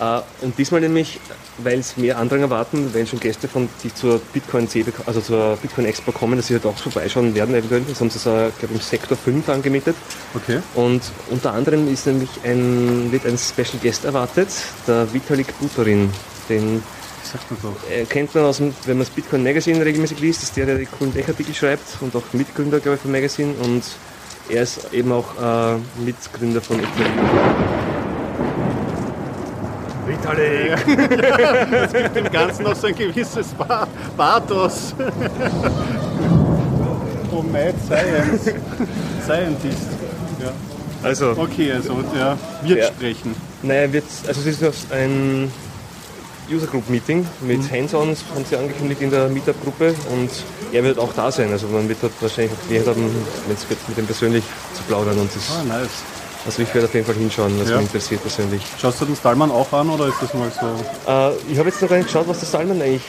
[0.00, 1.18] uh, und diesmal nämlich,
[1.58, 4.68] weil es mehr Andrang erwarten, wenn schon Gäste von die zur Bitcoin
[5.06, 7.82] also zur Bitcoin Expo kommen, dass sie halt auch vorbeischauen werden eventuell.
[7.88, 9.96] Das haben sie so, glaube ich, im Sektor 5 angemietet.
[10.34, 10.60] Okay.
[10.74, 14.48] Und unter anderem ist nämlich ein, wird ein Special Guest erwartet,
[14.86, 16.10] der Vitalik Buterin,
[16.48, 16.82] den
[17.30, 17.74] sagt man so?
[17.90, 20.78] Äh, kennt man aus dem, wenn man das Bitcoin Magazine regelmäßig liest, ist der, der
[20.78, 23.54] die coolen Tech-Artikel schreibt und auch Mitgründer, glaube ich, vom Magazine.
[23.62, 23.84] Und
[24.48, 27.70] er ist eben auch äh, Mitgründer von Ethereum.
[30.06, 30.70] Vitalik!
[31.22, 33.48] ja, es gibt dem Ganzen noch so ein gewisses
[34.16, 34.94] Pathos.
[37.30, 38.54] oh, Mad Science.
[39.22, 39.88] Scientist.
[40.40, 40.52] Ja.
[41.02, 41.30] Also.
[41.36, 42.86] Okay, also ja, wird ja.
[42.88, 43.36] sprechen.
[43.62, 45.50] Naja, wird, also es ist ein
[46.50, 47.70] User Group Meeting mit mhm.
[47.70, 50.30] Hands-ons, haben sie angekündigt in der Meetup-Gruppe und
[50.72, 51.52] er wird auch da sein.
[51.52, 55.18] Also man wird dort wahrscheinlich auch Gelegenheit haben, mit ihm persönlich zu plaudern.
[55.18, 55.88] Und das, ah, nice.
[56.46, 57.76] Also ich werde auf jeden Fall hinschauen, was ja.
[57.76, 58.62] mich interessiert persönlich.
[58.80, 61.10] Schaust du den Stallmann auch an oder ist das mal so?
[61.10, 63.02] Äh, ich habe jetzt noch gar nicht geschaut, was der Stallmann eigentlich,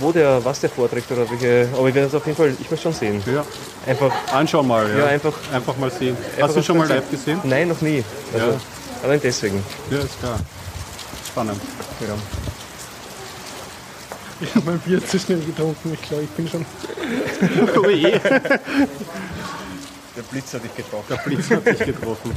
[0.00, 2.70] wo der, was der vorträgt oder welche, aber ich werde es auf jeden Fall, ich
[2.70, 3.22] möchte schon sehen.
[3.26, 3.44] Ja.
[3.86, 4.12] Einfach.
[4.32, 4.98] Anschauen mal, ja.
[4.98, 6.16] ja einfach, einfach mal sehen.
[6.40, 7.40] Hast du schon mal live gesehen?
[7.44, 8.04] Nein, noch nie.
[8.34, 8.60] Also, ja.
[9.02, 9.64] Allein deswegen.
[9.90, 10.38] Ja, ist klar.
[11.26, 11.60] Spannend.
[12.00, 12.14] Ja.
[14.40, 15.92] Ich habe mein Bier zu schnell getrunken.
[15.94, 16.64] Ich glaube, ich bin schon.
[17.84, 18.10] oh je.
[18.10, 18.60] Der
[20.30, 21.06] Blitz hat dich getroffen.
[21.08, 22.30] Der Blitz hat dich getroffen.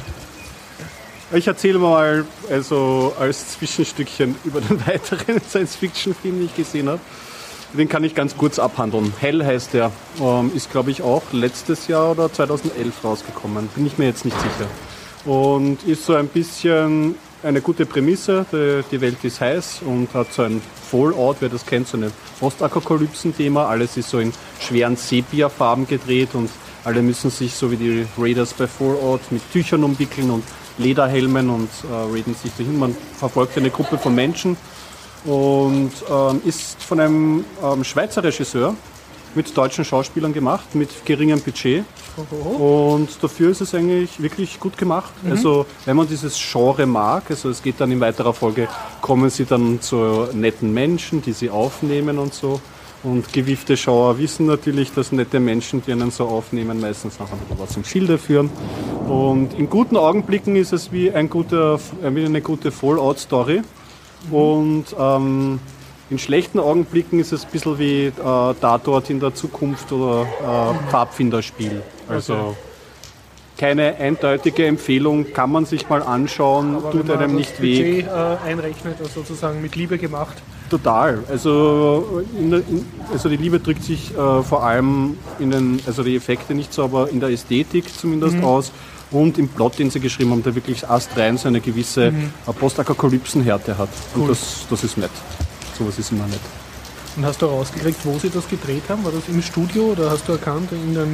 [1.34, 7.00] Ich erzähle mal also als Zwischenstückchen über den weiteren Science-Fiction-Film, den ich gesehen habe.
[7.74, 9.14] Den kann ich ganz kurz abhandeln.
[9.20, 9.92] Hell heißt der.
[10.20, 13.68] Ähm, ist, glaube ich, auch letztes Jahr oder 2011 rausgekommen.
[13.70, 14.68] Bin ich mir jetzt nicht sicher.
[15.24, 18.46] Und ist so ein bisschen eine gute Prämisse.
[18.92, 23.68] Die Welt ist heiß und hat so ein Fallout, wer das kennt, so ein Postapokalypsen-Thema.
[23.68, 26.50] Alles ist so in schweren Sepia-Farben gedreht und
[26.84, 30.44] alle müssen sich so wie die Raiders bei Fallout mit Tüchern umwickeln und
[30.78, 32.80] Lederhelmen und äh, raiden sich dahin.
[32.80, 34.58] Man verfolgt eine Gruppe von Menschen
[35.26, 38.76] und ähm, ist von einem ähm, Schweizer Regisseur
[39.36, 41.84] mit deutschen Schauspielern gemacht, mit geringem Budget.
[42.60, 45.14] Und dafür ist es eigentlich wirklich gut gemacht.
[45.24, 45.32] Mhm.
[45.32, 48.68] Also wenn man dieses Genre mag, also es geht dann in weiterer Folge,
[49.02, 52.60] kommen sie dann zu netten Menschen, die sie aufnehmen und so.
[53.04, 57.72] Und gewiefte Schauer wissen natürlich, dass nette Menschen, die einen so aufnehmen, meistens auch was
[57.72, 58.52] zum Schilde führen.
[59.08, 63.62] Und in guten Augenblicken ist es wie, ein guter, wie eine gute Fallout-Story.
[64.30, 64.34] Mhm.
[64.34, 65.60] Und ähm,
[66.12, 70.24] in schlechten Augenblicken ist es ein bisschen wie äh, da dort in der Zukunft oder
[70.24, 71.82] äh, Pfadfinderspiel.
[72.10, 72.56] Also okay.
[73.58, 78.02] keine eindeutige Empfehlung, kann man sich mal anschauen, Aber tut einem nicht weh.
[78.02, 80.36] Budget äh, einrechnet, also sozusagen mit Liebe gemacht.
[80.70, 81.20] Total.
[81.30, 86.18] Also, in, in, also die Liebe drückt sich äh, vor allem in den, also die
[86.18, 88.44] Effekte nicht so, aber in der Ästhetik zumindest mhm.
[88.44, 88.74] aus
[89.12, 92.32] und im Plot, den sie geschrieben haben, der wirklich astrein so eine gewisse mhm.
[92.60, 93.90] Postapokalypsenhärte hat.
[94.16, 95.12] Und das, das ist nett
[95.82, 96.40] sowas ist immer nett.
[97.18, 99.04] Und hast du rausgekriegt, wo sie das gedreht haben?
[99.04, 101.08] War das im Studio oder hast du erkannt, in einer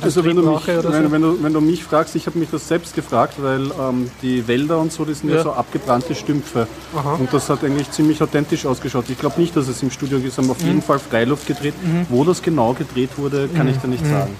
[0.00, 1.12] Also wenn du, mich, Industriebrache oder wenn, so?
[1.12, 4.48] wenn, du, wenn du mich fragst, ich habe mich das selbst gefragt, weil ähm, die
[4.48, 5.42] Wälder und so, die sind ja, Ja.
[5.42, 6.66] so abgebrannte Stümpfe.
[6.96, 7.16] Aha.
[7.16, 9.04] Und das hat eigentlich ziemlich authentisch ausgeschaut.
[9.10, 10.50] Ich glaube nicht, dass es im Studio ist, haben Mhm.
[10.52, 11.74] auf jeden Fall Freiluft gedreht.
[12.08, 14.34] Wo das genau gedreht wurde, kann ich dir nicht sagen.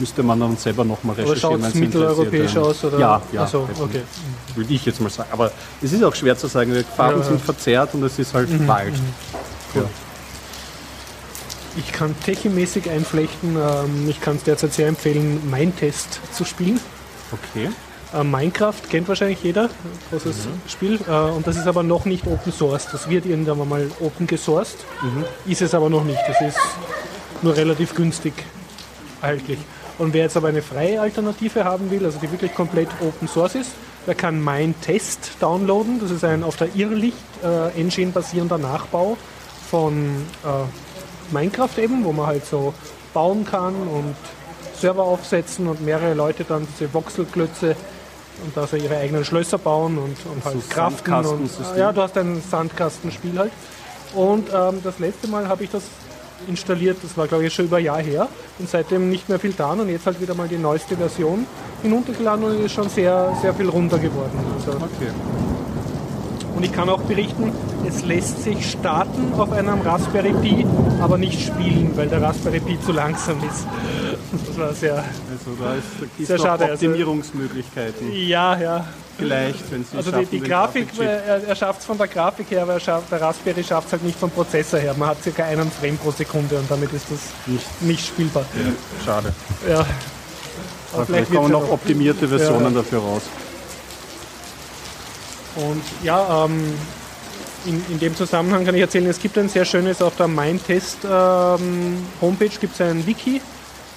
[0.00, 1.22] Müsste man dann selber nochmal Mhm.
[1.22, 1.60] Recherchieren.
[1.60, 2.82] schaut es mitteleuropäisch aus?
[2.84, 2.98] Oder?
[2.98, 3.42] Ja, ja.
[3.42, 3.84] Also, definitiv.
[3.84, 4.02] okay.
[4.56, 5.28] Würde ich jetzt mal sagen.
[5.32, 6.72] Aber es ist auch schwer zu sagen.
[6.74, 7.28] Die Farben Ja, Mhm.
[7.28, 8.94] sind verzerrt und es ist halt Wald.
[9.74, 9.82] Ja.
[11.76, 13.56] Ich kann techiemäßig einflechten.
[13.56, 16.80] Ähm, ich kann es derzeit sehr empfehlen, Mindtest zu spielen.
[17.32, 17.70] Okay.
[18.12, 19.68] Äh, Minecraft kennt wahrscheinlich jeder,
[20.10, 20.98] großes Spiel.
[21.06, 22.88] Äh, und das ist aber noch nicht Open Source.
[22.90, 24.78] Das wird irgendwann mal open gesourced.
[25.46, 26.18] Ist es aber noch nicht.
[26.26, 26.58] Das ist
[27.42, 28.32] nur relativ günstig
[29.22, 29.58] erhältlich.
[30.00, 33.54] Und wer jetzt aber eine freie Alternative haben will, also die wirklich komplett Open Source
[33.54, 33.72] ist,
[34.06, 36.00] der kann Mindtest downloaden.
[36.00, 39.18] Das ist ein auf der Irrlicht-Engine basierender Nachbau
[39.70, 42.72] von äh, Minecraft eben, wo man halt so
[43.12, 44.16] bauen kann und
[44.74, 47.76] Server aufsetzen und mehrere Leute dann diese Voxelklötze
[48.42, 51.12] und da so ihre eigenen Schlösser bauen und, und halt So craften.
[51.26, 53.52] Und, ja, du hast ein Sandkastenspiel halt.
[54.14, 55.82] Und ähm, das letzte Mal habe ich das
[56.48, 59.50] installiert, das war glaube ich schon über ein Jahr her und seitdem nicht mehr viel
[59.50, 61.46] getan und jetzt halt wieder mal die neueste Version
[61.82, 64.38] hinuntergeladen und ist schon sehr, sehr viel runter geworden.
[64.56, 65.10] Also, Okay.
[66.56, 67.52] und ich kann auch berichten,
[67.88, 70.66] es lässt sich starten auf einem Raspberry Pi,
[71.00, 73.66] aber nicht spielen, weil der Raspberry Pi zu langsam ist.
[74.46, 75.86] Das war sehr, Also da ist,
[76.18, 78.12] da Sehr schade, also- Optimierungsmöglichkeiten.
[78.12, 78.84] ja, ja.
[79.20, 82.08] Vielleicht, wenn sie Also die, schaffen, die den Grafik, er, er schafft es von der
[82.08, 84.94] Grafik her, aber er schafft, der Raspberry schafft es halt nicht vom Prozessor her.
[84.98, 87.82] Man hat circa einen Frame pro Sekunde und damit ist das Nicht.
[87.82, 88.44] nicht spielbar.
[89.04, 89.32] Schade.
[89.68, 89.86] Ja.
[90.92, 92.82] Aber vielleicht kommen ja noch optimierte Versionen Ja.
[92.82, 93.22] dafür raus.
[95.56, 96.72] Und ja, ähm,
[97.66, 100.98] in, in dem Zusammenhang kann ich erzählen, es gibt ein sehr schönes auf der Mindtest
[101.04, 103.40] ähm, Homepage gibt es ein Wiki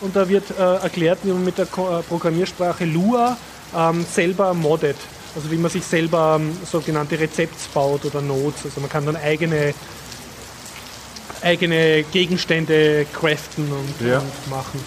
[0.02, 3.38] und da wird äh, erklärt, wie man mit der Ko- äh, Programmiersprache Lua
[3.76, 4.98] ähm, selber moddet.
[5.36, 8.66] Also wie man sich selber ähm, sogenannte Rezepts baut oder Nodes.
[8.66, 9.74] Also man kann dann eigene,
[11.42, 14.20] eigene Gegenstände craften und, Ja.
[14.20, 14.80] und machen.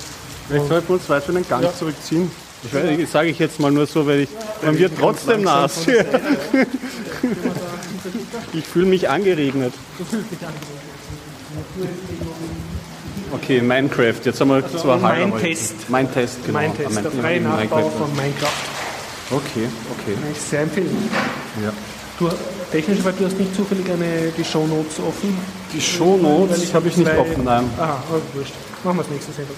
[0.48, 1.74] Vielleicht sollten wir uns weiter einen Gang Ja.
[1.76, 2.30] zurückziehen.
[2.64, 4.28] Ich weiß, ich sage ich jetzt mal nur so, weil ich,
[4.62, 5.80] man wird trotzdem nass.
[8.52, 9.72] Ich fühle mich angeregnet.
[13.32, 14.14] Okay, Minecraft.
[14.24, 15.74] Jetzt haben wir zwar halb, aber- Mindtest.
[15.88, 16.60] Mein Test, genau.
[16.60, 17.64] Mindtest, Ah, mein- der freie Minecraft.
[17.64, 18.52] Nachbau von Minecraft.
[19.30, 19.66] Okay,
[19.98, 20.14] okay.
[20.14, 20.96] Kann ich sehr empfehlen.
[21.62, 21.72] Ja.
[22.18, 22.28] Du,
[22.70, 25.36] technisch, weil du hast nicht zufällig eine, die Shownotes offen.
[25.72, 27.64] Die Shownotes habe ich nicht zwei- offen, nein.
[27.78, 28.54] Aha, oh, wurscht.
[28.84, 29.56] Machen wir das nächste Sendung.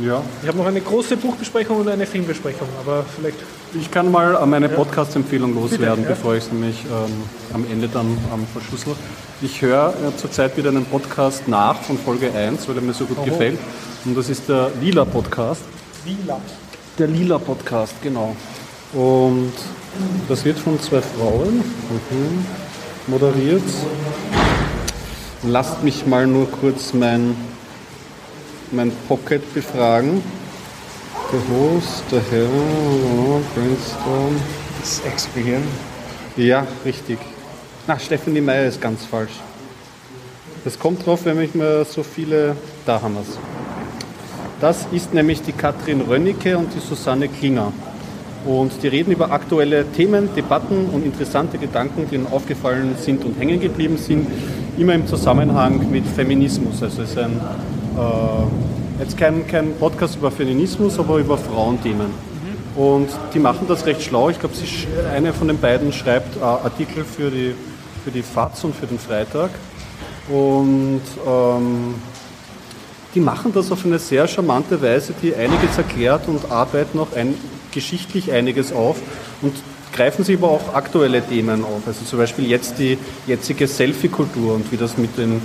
[0.00, 0.22] Ja.
[0.42, 3.38] Ich habe noch eine große Buchbesprechung und eine Filmbesprechung, aber vielleicht.
[3.74, 6.14] Ich kann mal äh, meine Podcast-Empfehlung loswerden, Bitte, ja.
[6.14, 8.94] bevor ich es nämlich ähm, am Ende dann ähm, verschlüssel.
[9.42, 13.06] Ich höre äh, zurzeit wieder einen Podcast nach von Folge 1, weil er mir so
[13.06, 13.58] gut gefällt.
[14.04, 15.62] Und das ist der Lila Podcast.
[16.04, 16.40] Lila.
[16.98, 18.34] Der Lila Podcast, genau.
[18.92, 19.52] Und
[20.28, 22.44] das wird von zwei Frauen mhm,
[23.06, 23.62] moderiert.
[25.44, 27.36] Lasst mich mal nur kurz mein,
[28.72, 30.24] mein Pocket befragen.
[31.32, 34.34] Der Host, der Herr, oh, Brainstorm.
[34.80, 35.62] Das Ex-Gehirn.
[36.36, 37.18] Ja, richtig.
[37.86, 39.38] Ach, Stephanie Meyer ist ganz falsch.
[40.64, 42.56] Das kommt drauf, wenn ich mir so viele.
[42.84, 43.38] Da haben wir es.
[44.60, 47.72] Das ist nämlich die Katrin Rönnicke und die Susanne Klinger.
[48.44, 53.38] Und die reden über aktuelle Themen, Debatten und interessante Gedanken, die ihnen aufgefallen sind und
[53.38, 54.26] hängen geblieben sind,
[54.76, 56.82] immer im Zusammenhang mit Feminismus.
[56.82, 57.40] Also es ist ein,
[57.96, 62.08] äh, jetzt kein, kein Podcast über Feminismus, aber über Frauenthemen.
[62.74, 64.28] Und die machen das recht schlau.
[64.28, 64.54] Ich glaube,
[65.14, 67.54] eine von den beiden schreibt äh, Artikel für die,
[68.04, 69.50] für die FAZ und für den Freitag.
[70.28, 71.94] Und ähm,
[73.14, 77.34] die machen das auf eine sehr charmante Weise, die einiges erklärt und arbeiten auch ein,
[77.72, 78.96] geschichtlich einiges auf
[79.42, 79.54] und
[79.92, 81.82] greifen sie aber auch aktuelle Themen auf.
[81.86, 85.40] Also zum Beispiel jetzt die jetzige Selfie-Kultur und wie das mit den,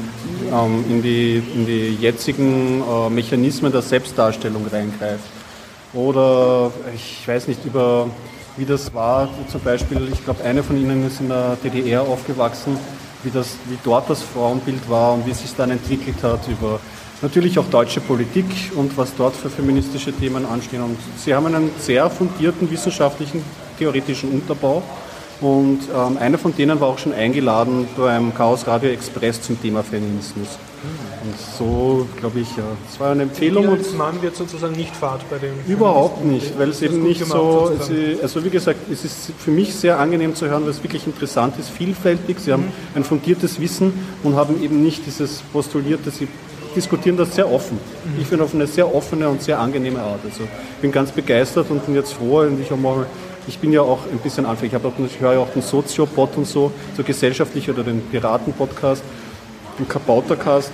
[0.52, 5.24] ähm, in, die, in die jetzigen äh, Mechanismen der Selbstdarstellung reingreift.
[5.94, 8.08] Oder ich weiß nicht über
[8.58, 12.78] wie das war, zum Beispiel, ich glaube, eine von Ihnen ist in der DDR aufgewachsen,
[13.24, 16.80] wie, das, wie dort das Frauenbild war und wie es sich dann entwickelt hat über
[17.24, 20.84] natürlich auch deutsche Politik und was dort für feministische Themen anstehen.
[20.84, 23.44] Und Sie haben einen sehr fundierten wissenschaftlichen,
[23.80, 24.84] theoretischen Unterbau.
[25.42, 29.84] Und ähm, einer von denen war auch schon eingeladen beim Chaos Radio Express zum Thema
[29.84, 30.60] Feminismus.
[31.24, 33.68] Und so, glaube ich, ja, das war eine Empfehlung.
[33.70, 35.54] Und als Mann wird sozusagen nicht Fahrt bei dem.
[35.68, 38.18] Überhaupt nicht, weil es eben nicht gemacht, so, sozusagen.
[38.22, 41.58] also wie gesagt, es ist für mich sehr angenehm zu hören, weil es wirklich interessant
[41.58, 42.40] ist, vielfältig.
[42.40, 46.28] Sie haben ein fundiertes Wissen und haben eben nicht dieses postulierte, sie
[46.76, 47.78] diskutieren das sehr offen.
[48.20, 50.20] Ich finde auf eine sehr offene und sehr angenehme Art.
[50.24, 53.06] Also ich bin ganz begeistert und bin jetzt froh und ich habe mal
[53.48, 54.74] ich bin ja auch ein bisschen anfällig.
[54.74, 59.04] Ich, auch, höre ja auch den Soziopod und so, so gesellschaftlich oder den Piraten-Podcast,
[59.80, 60.72] den Kabautercast.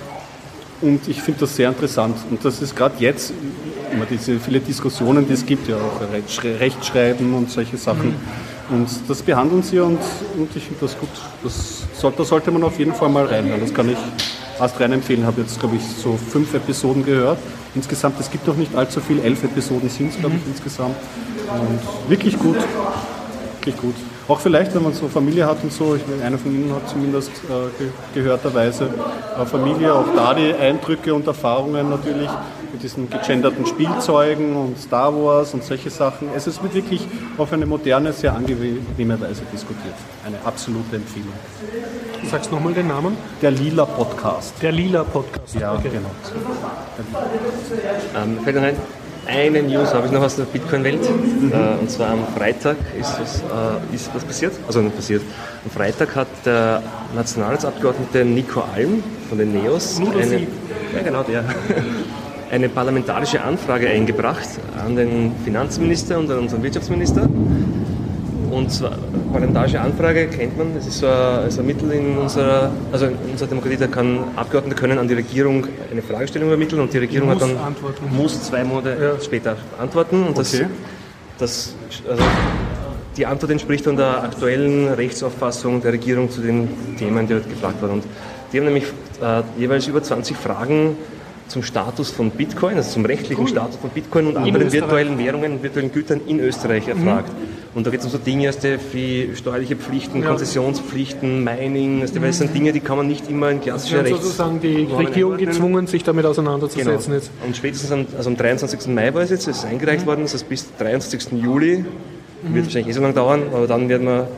[0.80, 2.16] Und ich finde das sehr interessant.
[2.30, 3.32] Und das ist gerade jetzt,
[3.92, 8.14] immer diese viele Diskussionen, die es gibt, ja auch Rechtschre- Rechtschreiben und solche Sachen.
[8.70, 9.98] Und das behandeln sie und,
[10.36, 11.08] und ich finde das gut.
[11.42, 13.60] Das soll, da sollte man auf jeden Fall mal reinhören.
[13.60, 13.98] Das kann ich
[14.60, 15.20] fast rein empfehlen.
[15.20, 17.38] Ich habe jetzt, glaube ich, so fünf Episoden gehört.
[17.74, 20.96] Insgesamt, es gibt noch nicht allzu viel, elf Episoden sind es, glaube ich, insgesamt.
[21.50, 22.56] Und wirklich gut.
[23.54, 23.94] Wirklich gut.
[24.30, 26.88] Auch vielleicht, wenn man so Familie hat und so, ich meine, einer von Ihnen hat
[26.88, 28.84] zumindest äh, ge gehörterweise
[29.36, 32.30] äh, Familie, auch da die Eindrücke und Erfahrungen natürlich
[32.72, 36.28] mit diesen gegenderten Spielzeugen und Star Wars und solche Sachen.
[36.36, 37.04] Es ist wird wirklich
[37.38, 39.94] auf eine moderne, sehr angenehme Weise diskutiert.
[40.24, 41.32] Eine absolute Empfehlung.
[42.30, 43.16] Sagst nochmal den Namen?
[43.42, 44.54] Der Lila Podcast.
[44.62, 45.56] Der Lila Podcast.
[45.56, 45.90] Ja, Okay.
[45.92, 46.10] genau.
[48.14, 48.76] Ähm, fällt
[49.24, 51.00] mir ein, eine News habe ich noch aus der Bitcoin-Welt.
[51.02, 54.52] Äh, und zwar am Freitag ist was, äh, ist was passiert.
[54.66, 55.22] Also nicht passiert.
[55.64, 56.82] Am Freitag hat der
[57.14, 61.44] Nationalratsabgeordnete Nico Alm von den NEOS eine, ja, genau, der,
[62.50, 64.48] eine parlamentarische Anfrage eingebracht
[64.84, 67.28] an den Finanzminister und an unseren Wirtschaftsminister.
[68.50, 68.98] Und zwar,
[69.32, 73.14] parlamentarische Anfrage kennt man, das ist so ein, so ein Mittel in unserer, also in
[73.30, 77.28] unserer Demokratie, da kann Abgeordnete können an die Regierung eine Fragestellung übermitteln und die Regierung
[77.28, 78.04] Muss hat dann antworten.
[78.16, 79.22] muss zwei Monate Ja.
[79.24, 80.66] später antworten und das, Okay.
[81.38, 81.74] das
[82.08, 82.22] also
[83.16, 87.80] die Antwort entspricht dann der aktuellen Rechtsauffassung der Regierung zu den Themen, die heute gefragt
[87.82, 87.92] wurden.
[87.94, 88.04] Und
[88.52, 88.84] die haben nämlich
[89.22, 90.96] äh, jeweils über 20 Fragen
[91.46, 94.82] zum Status von Bitcoin, also zum rechtlichen Status von Bitcoin und anderen Österreich.
[94.82, 97.30] virtuellen Währungen und virtuellen Gütern in Österreich erfragt.
[97.72, 100.28] Und da geht es um so Dinge als die, wie steuerliche Pflichten, Ja.
[100.28, 104.06] Konzessionspflichten, Mining, also, weil das sind Dinge, die kann man nicht immer in klassischer haben
[104.06, 104.22] Rechts...
[104.22, 105.52] sozusagen die Normen Regierung einordnen.
[105.54, 107.30] gezwungen, sich damit auseinanderzusetzen jetzt.
[107.46, 108.88] Und spätestens am, also am 23.
[108.88, 111.32] Mai war es jetzt, es ist eingereicht worden, das heißt bis 23.
[111.40, 111.84] Juli,
[112.42, 114.28] wird wahrscheinlich eh so lange dauern, aber dann werden wir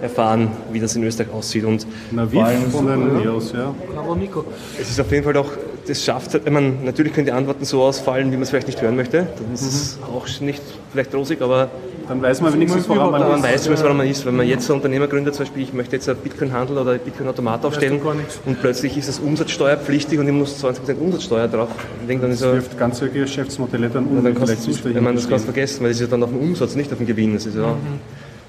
[0.00, 1.64] erfahren, wie das in Österreich aussieht.
[1.64, 3.74] Und Na, wie vor allem, von den Neos, ja.
[4.16, 4.44] Nico.
[4.80, 5.50] es ist auf jeden Fall doch,
[5.86, 8.80] das schafft, wenn man, natürlich können die Antworten so ausfallen, wie man es vielleicht nicht
[8.80, 11.68] hören möchte, dann ist es auch nicht vielleicht rosig, aber
[12.08, 13.42] Dann weiß man wenigstens, woran man man ist.
[13.44, 14.24] weiß zumindest, woran man ist.
[14.24, 17.00] Wenn man jetzt ein Unternehmer gründet, zum Beispiel, ich möchte jetzt einen Bitcoin-Handel oder einen
[17.00, 18.00] Bitcoin-Automat aufstellen
[18.46, 21.68] und plötzlich ist es umsatzsteuerpflichtig und ich muss 20% Umsatzsteuer drauf.
[22.08, 24.24] Denke, dann ist er, wirft ganze Geschäftsmodelle dann um.
[24.24, 26.40] dann ist da wenn man das du vergessen, weil das ist ja dann auf dem
[26.40, 27.34] Umsatz, nicht auf dem Gewinn.
[27.34, 27.76] Das ist ja,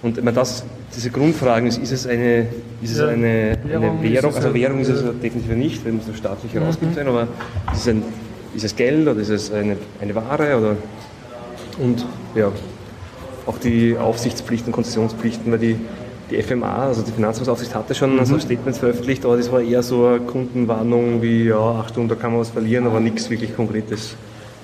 [0.01, 0.63] Und wenn man das,
[0.95, 2.47] diese Grundfragen ist, ist es eine,
[2.81, 5.97] ist es eine, Währung eine ist Währung, es also Währung ist es definitiv nicht, wenn
[5.97, 7.27] es so staatlich herausgibt sein, aber
[7.73, 8.03] ist es, ein,
[8.55, 10.75] ist es Geld oder ist es eine, eine Ware oder
[11.79, 12.51] und ja,
[13.49, 15.75] auch die Aufsichtspflichten, Konzessionspflichten, weil die,
[16.29, 20.05] die FMA, also die Finanzmarktaufsicht hatte schon so Statements veröffentlicht, aber das war eher so
[20.05, 24.15] eine Kundenwarnung wie, ja, Achtung, da kann man was verlieren, aber nichts wirklich Konkretes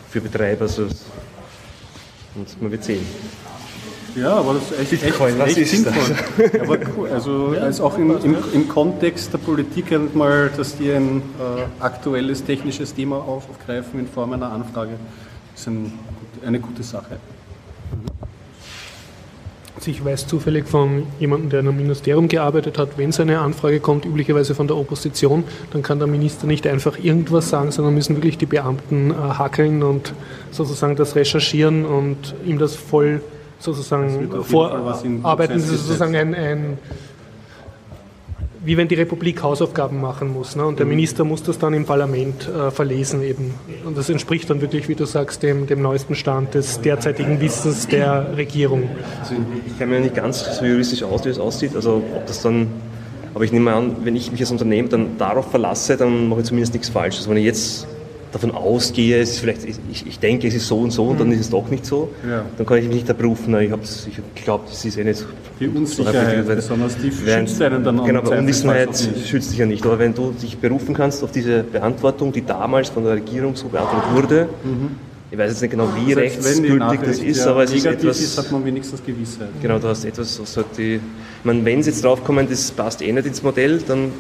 [0.10, 0.62] für Betreiber.
[0.62, 3.06] Also, und man wird sehen.
[4.15, 6.15] Ja, aber das ist echt, echt, Bitcoin, echt ist sinnvoll.
[6.62, 7.10] Aber cool.
[7.10, 12.43] Also als auch im, im, im Kontext der Politik mal, dass die ein äh, aktuelles
[12.43, 14.91] technisches Thema aufgreifen in Form einer Anfrage,
[15.54, 15.91] ist ein,
[16.45, 17.17] eine gute Sache.
[19.76, 23.40] Also ich weiß zufällig von jemandem, der in einem Ministerium gearbeitet hat, wenn so eine
[23.40, 27.94] Anfrage kommt, üblicherweise von der Opposition, dann kann der Minister nicht einfach irgendwas sagen, sondern
[27.94, 30.14] müssen wirklich die Beamten äh, hackeln und
[30.52, 33.22] sozusagen das recherchieren und ihm das voll
[33.60, 35.22] sozusagen vorarbeiten.
[35.56, 36.78] Das ist sozusagen ein, ein
[38.65, 40.56] wie wenn die Republik Hausaufgaben machen muss.
[40.56, 40.65] Ne?
[40.65, 43.54] Und der Minister muss das dann im Parlament äh, verlesen eben.
[43.86, 47.88] Und das entspricht dann wirklich, wie du sagst, dem, dem neuesten Stand des derzeitigen Wissens
[47.88, 48.89] der Regierung.
[49.21, 49.36] Also
[49.67, 51.75] ich kenne mir nicht ganz so juristisch aus, wie es aussieht.
[51.75, 52.67] Also ob das dann,
[53.36, 56.47] aber ich nehme an, wenn ich mich als Unternehmen dann darauf verlasse, dann mache ich
[56.47, 57.17] zumindest nichts falsch.
[57.17, 57.88] Also wenn ich jetzt
[58.36, 61.32] davon ausgehe, es ist vielleicht, ich, ich denke, es ist so und so und dann
[61.32, 62.43] ist es doch nicht so, Ja.
[62.58, 63.45] dann kann ich mich nicht erberufen.
[63.54, 63.71] Na, Ich
[64.36, 65.26] ich glaube, es ist eh nicht so.
[65.60, 68.89] Die Unsicherheit, weil- besonders die während- schützt einen dann Genau, aber Unwissenheit
[69.26, 69.86] schützt dich ja nicht.
[69.86, 73.67] Aber wenn du dich berufen kannst auf diese Beantwortung, die damals von der Regierung so
[73.69, 74.50] beantwortet wurde,
[75.32, 76.15] ich weiß jetzt nicht genau, wie Mhm.
[76.15, 78.19] Selbst wenn rechtsgültig das ist, ja aber es ist etwas...
[78.19, 79.48] ist, hat man wenigstens Gewissheit.
[79.62, 80.95] Genau, du hast etwas, was halt die.
[80.95, 81.02] Ich
[81.45, 84.12] meine, wenn sie jetzt draufkommen, das passt eh nicht ins Modell, dann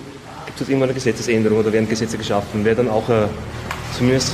[0.45, 2.63] gibt es halt irgendwann eine Gesetzesänderung oder werden Gesetze geschaffen.
[2.63, 3.25] Wäre dann auch ein,
[3.97, 4.33] zumindest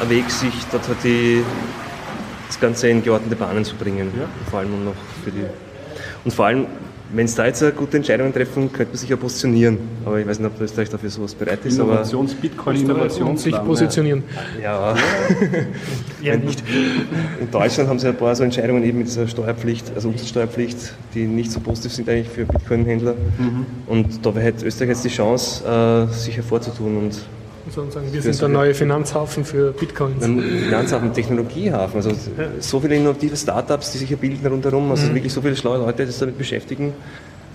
[0.00, 1.42] ein Weg, sich dort halt die,
[2.46, 4.10] das Ganze in geordnete Bahnen zu bringen.
[4.18, 4.26] Ja.
[4.50, 5.44] Vor allem noch für die.
[6.24, 6.66] Und vor allem,
[7.12, 9.78] wenn es da jetzt eine gute Entscheidungen treffen, könnte man sich ja positionieren.
[10.04, 11.74] Aber ich weiß nicht, ob Österreich dafür sowas bereit ist.
[11.74, 14.22] Innovations Bitcoin Und sich positionieren.
[14.62, 14.94] Ja,
[16.22, 16.62] Ja, nicht.
[17.40, 21.26] in Deutschland haben sie ein paar so Entscheidungen eben mit dieser Steuerpflicht, also Umsatzsteuerpflicht, die
[21.26, 23.14] nicht so positiv sind eigentlich für Bitcoin-Händler.
[23.86, 27.18] Und da hätte Österreich jetzt die Chance, äh, sich hervorzutun und
[27.70, 30.24] Sozusagen, wir sind der neue Finanzhafen für Bitcoins.
[30.24, 31.96] Finanzhafen, Technologiehafen.
[31.96, 32.10] Also
[32.58, 36.04] so viele innovative Startups, die sich hier bilden rundherum, also wirklich so viele schlaue Leute,
[36.04, 36.92] die sich damit beschäftigen.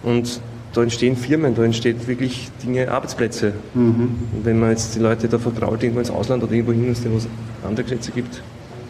[0.04, 0.40] Und
[0.74, 3.54] da entstehen Firmen, da entstehen wirklich Dinge, Arbeitsplätze.
[3.74, 7.18] Und wenn man jetzt die Leute da vertraut, irgendwo ins Ausland oder irgendwo hin, wo
[7.18, 7.28] es
[7.66, 8.42] andere Gesetze gibt,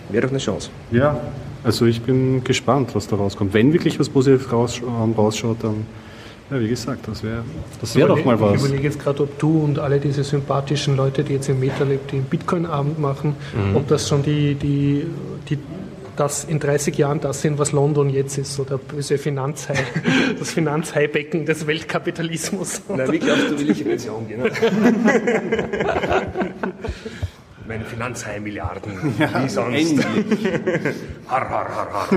[0.10, 0.70] wäre doch eine Chance.
[0.92, 1.20] Ja,
[1.64, 3.54] also ich bin gespannt, was da rauskommt.
[3.54, 5.86] Wenn wirklich was Positives raus, ähm, rausschaut, dann,
[6.52, 7.44] ja, wie gesagt, das wäre
[7.82, 8.62] das wär doch mal Ich was.
[8.64, 12.24] überlege jetzt gerade, ob du und alle diese sympathischen Leute, die jetzt im MetaLab den
[12.26, 13.76] Bitcoin-Abend machen, Mhm.
[13.76, 15.06] ob das schon die, die,
[15.50, 15.58] die
[16.16, 19.76] das in 30 Jahren das sind, was London jetzt ist, so der böse Finanzhai,
[20.40, 22.82] das Finanzhaibecken des Weltkapitalismus.
[22.88, 24.42] Na, wie glaubst du, will ich in Pension gehen?
[27.68, 30.06] Meine Finanzheim-Milliarden, wie sonst.
[31.28, 32.08] har, har, har, har.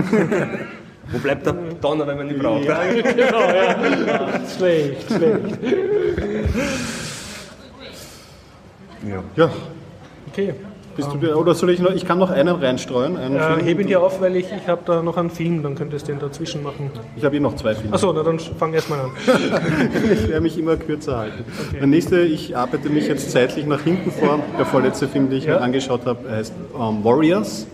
[1.11, 2.63] Wo bleibt der Donner, wenn man ihn braucht?
[2.63, 4.41] genau, ja.
[4.57, 5.59] schlecht, schlecht.
[9.09, 9.23] Ja.
[9.37, 9.51] Ja,
[10.33, 10.55] Okay.
[10.97, 13.17] bist du, oder soll ich noch, ich kann noch einen reinstreuen.
[13.17, 15.75] Einen Äh, hebe ihn dir auf, weil ich, ich habe da noch einen Film, dann
[15.77, 16.91] könntest du den dazwischen machen.
[17.17, 17.93] Ich habe eh noch zwei Filme.
[17.95, 19.11] Achso, na dann fang erst mal an.
[20.13, 21.45] Ich werde mich immer kürzer halten.
[21.73, 24.41] Der nächste, ich arbeite mich jetzt zeitlich nach hinten vor.
[24.59, 25.55] Der vorletzte Film, den ich Ja.
[25.57, 27.67] mir angeschaut habe, heißt ähm, Warriors.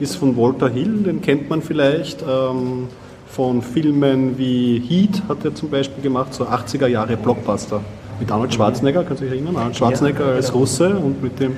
[0.00, 2.22] Ist von Walter Hill, den kennt man vielleicht.
[2.22, 2.88] Ähm,
[3.28, 7.80] von Filmen wie Heat hat er zum Beispiel gemacht, so 80er Jahre Blockbuster.
[8.20, 9.56] Mit Arnold Schwarzenegger, kannst du dich erinnern?
[9.56, 11.56] Arnold Schwarzenegger als Russe und mit dem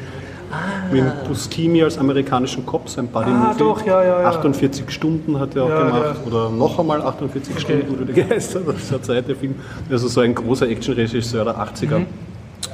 [0.93, 3.47] mit Bustimi als amerikanischen Cop, sein Buddy-Movie.
[3.51, 4.29] Ah, doch, ja, ja, ja.
[4.29, 6.21] 48 Stunden hat er auch Ja, gemacht.
[6.27, 8.63] Oder noch einmal 48 Stunden wurde der gegeistert.
[8.69, 9.57] Das ist der zweite Film.
[9.91, 11.99] Also so ein großer Actionregisseur der 80er.
[11.99, 12.07] Mhm.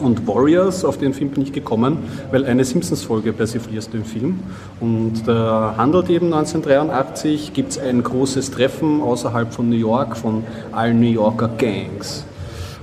[0.00, 1.98] Und Warriors, auf den Film bin ich gekommen,
[2.30, 4.40] weil eine Simpsons-Folge persifliert den Film.
[4.80, 10.44] Und da handelt eben 1983, gibt es ein großes Treffen außerhalb von New York von
[10.72, 12.24] allen New Yorker Gangs.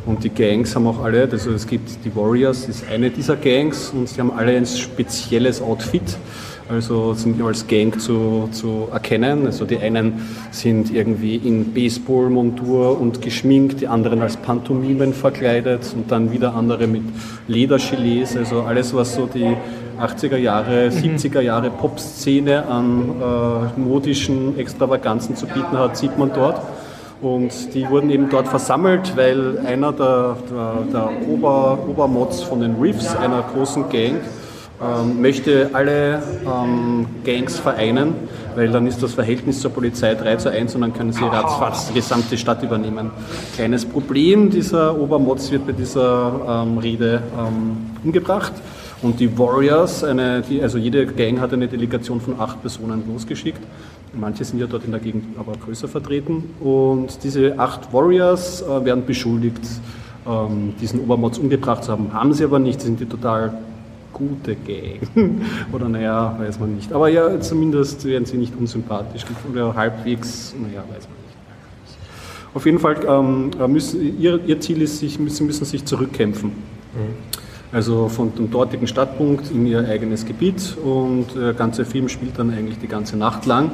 [0.05, 3.89] Und die Gangs haben auch alle, also es gibt die Warriors, ist eine dieser Gangs
[3.89, 6.17] und sie haben alle ein spezielles Outfit.
[6.69, 9.47] Also sind als Gang zu, zu erkennen.
[9.47, 16.11] Also die einen sind irgendwie in Baseballmontur und geschminkt, die anderen als Pantomimen verkleidet und
[16.11, 17.01] dann wieder andere mit
[17.47, 18.37] Ledergilets.
[18.37, 19.57] Also alles, was so die
[19.99, 26.61] 80er Jahre, 70er Jahre Popszene an äh, modischen Extravaganzen zu bieten hat, sieht man dort.
[27.19, 32.75] Und die wurden eben dort versammelt, weil einer der, der, der Ober, Obermods von den
[32.75, 34.21] Riffs, einer großen Gang,
[34.81, 38.13] ähm, möchte alle ähm, Gangs vereinen,
[38.55, 41.89] weil dann ist das Verhältnis zur Polizei 3 zu 1 und dann können sie ratzfatz
[41.89, 43.11] die gesamte Stadt übernehmen.
[43.55, 48.53] Kleines Problem, dieser Obermods wird bei dieser ähm, Rede ähm, umgebracht.
[49.01, 53.61] Und die Warriors, eine, die, also jede Gang hat eine Delegation von acht Personen losgeschickt.
[54.13, 56.55] Manche sind ja dort in der Gegend aber größer vertreten.
[56.59, 59.61] Und diese acht Warriors äh, werden beschuldigt,
[60.27, 62.13] ähm, diesen Obermods umgebracht zu haben.
[62.13, 63.53] Haben sie aber nicht, sind die total
[64.13, 64.99] gute Gang.
[65.71, 66.91] oder naja, weiß man nicht.
[66.93, 71.29] Aber ja, zumindest werden sie nicht unsympathisch oder halbwegs, naja, weiß man nicht.
[72.53, 76.51] Auf jeden Fall ähm, müssen, ihr, ihr Ziel ist, sich, sie müssen sich zurückkämpfen.
[77.71, 82.49] Also von dem dortigen Stadtpunkt in ihr eigenes Gebiet und der ganze Film spielt dann
[82.49, 83.69] eigentlich die ganze Nacht lang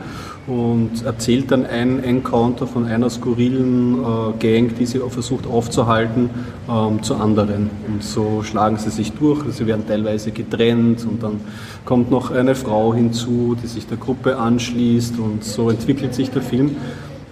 [0.47, 4.05] und erzählt dann ein Encounter von einer skurrilen äh,
[4.37, 6.29] Gang, die sie versucht aufzuhalten,
[6.69, 7.69] ähm, zur anderen.
[7.87, 11.39] Und so schlagen sie sich durch, sie werden teilweise getrennt und dann
[11.85, 16.41] kommt noch eine Frau hinzu, die sich der Gruppe anschließt und so entwickelt sich der
[16.41, 16.75] Film.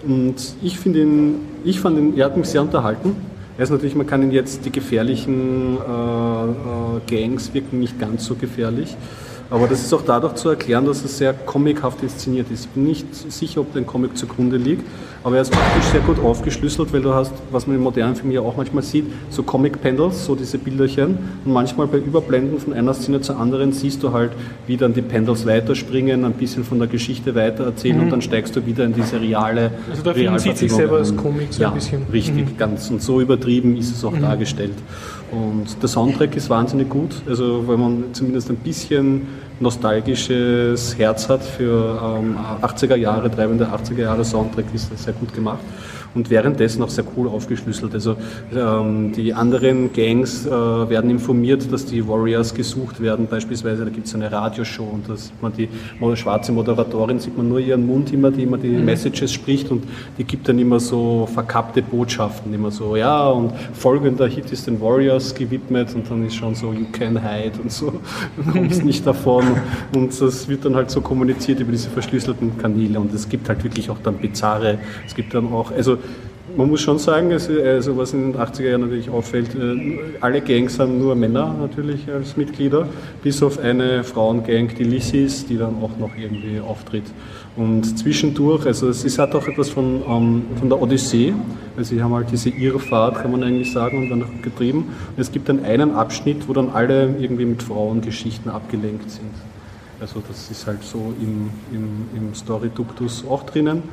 [0.08, 1.36] Und ich ihn,
[1.66, 3.33] ich fand ihn, er hat mich sehr unterhalten.
[3.56, 8.26] Er ist natürlich, man kann ihn jetzt, die gefährlichen äh, äh, Gangs wirken nicht ganz
[8.26, 8.96] so gefährlich.
[9.50, 12.66] Aber das ist auch dadurch zu erklären, dass es sehr comichaft inszeniert ist.
[12.66, 14.84] Ich bin nicht sicher, ob der Comic zugrunde liegt,
[15.24, 18.32] aber er ist optisch sehr gut aufgeschlüsselt, weil du hast, was man in modernen Filmen
[18.32, 21.18] ja auch manchmal sieht, so Comic-Pendels, so diese Bilderchen.
[21.46, 24.32] Und manchmal bei Überblenden von einer Szene zur anderen siehst du halt,
[24.68, 28.56] wie dann die Pendels weiterspringen, ein bisschen von der Geschichte weiter erzählen und dann steigst
[28.56, 29.92] du wieder in diese reale Mhm.
[29.92, 31.16] Also der Film sieht sich selber als.
[31.16, 32.00] Comic so ja, ein bisschen.
[32.02, 32.12] Mhm.
[32.12, 32.90] Richtig, ganz.
[32.90, 34.74] Und so übertrieben ist es auch dargestellt.
[35.34, 37.22] Und der Soundtrack ist wahnsinnig gut.
[37.28, 39.28] Also wenn man zumindest ein bisschen
[39.60, 45.34] nostalgisches Herz hat für ähm, 80er Jahre, treibende 80er Jahre Soundtrack, ist das sehr gut
[45.34, 45.60] gemacht.
[46.16, 47.94] Und währenddessen auch sehr cool aufgeschlüsselt.
[47.94, 48.16] Also
[48.56, 53.28] ähm, die anderen Gangs äh, werden informiert, dass die Warriors gesucht werden.
[53.28, 55.68] Beispielsweise, da gibt es eine Radioshow und da sieht man die
[56.16, 58.86] schwarze Moderatorin, sieht man nur ihren Mund immer, die immer die mhm.
[58.86, 59.84] Messages spricht und
[60.18, 64.80] die gibt dann immer so verkappte Botschaften, immer so, ja, und folgender Hit ist den
[64.82, 67.94] Warriors gewidmet und dann ist schon so, you can hide und so,
[68.38, 69.46] du kommst nicht davon
[69.96, 73.64] und das wird dann halt so kommuniziert über diese verschlüsselten Kanäle und es gibt halt
[73.64, 75.98] wirklich auch dann bizarre, es gibt dann auch, also
[76.56, 80.78] man muss schon sagen, also was in den 80er Jahren natürlich auffällt, äh, alle Gangs
[80.78, 82.88] haben nur Männer natürlich als Mitglieder,
[83.24, 87.06] bis auf eine Frauengang, die Lissys, die dann auch noch irgendwie auftritt.
[87.56, 91.34] Und zwischendurch, also es hat auch etwas von, ähm, von der Odyssee,
[91.76, 94.80] weil sie haben halt diese Irrfahrt, kann man eigentlich sagen, und dann getrieben.
[95.16, 99.32] Und es gibt dann einen Abschnitt, wo dann alle irgendwie mit Frauengeschichten abgelenkt sind.
[100.00, 103.84] Also das ist halt so im, im, im Story-Duktus auch drinnen.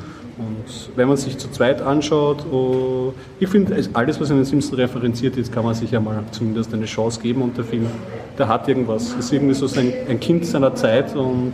[0.41, 4.79] Und wenn man sich zu zweit anschaut, oh, ich finde, alles, was in den Simpsons
[4.79, 7.87] referenziert ist, kann man sich ja mal zumindest eine Chance geben und der Film,
[8.39, 9.13] der hat irgendwas.
[9.13, 11.53] Ist irgendwie so ein, ein Kind seiner Zeit und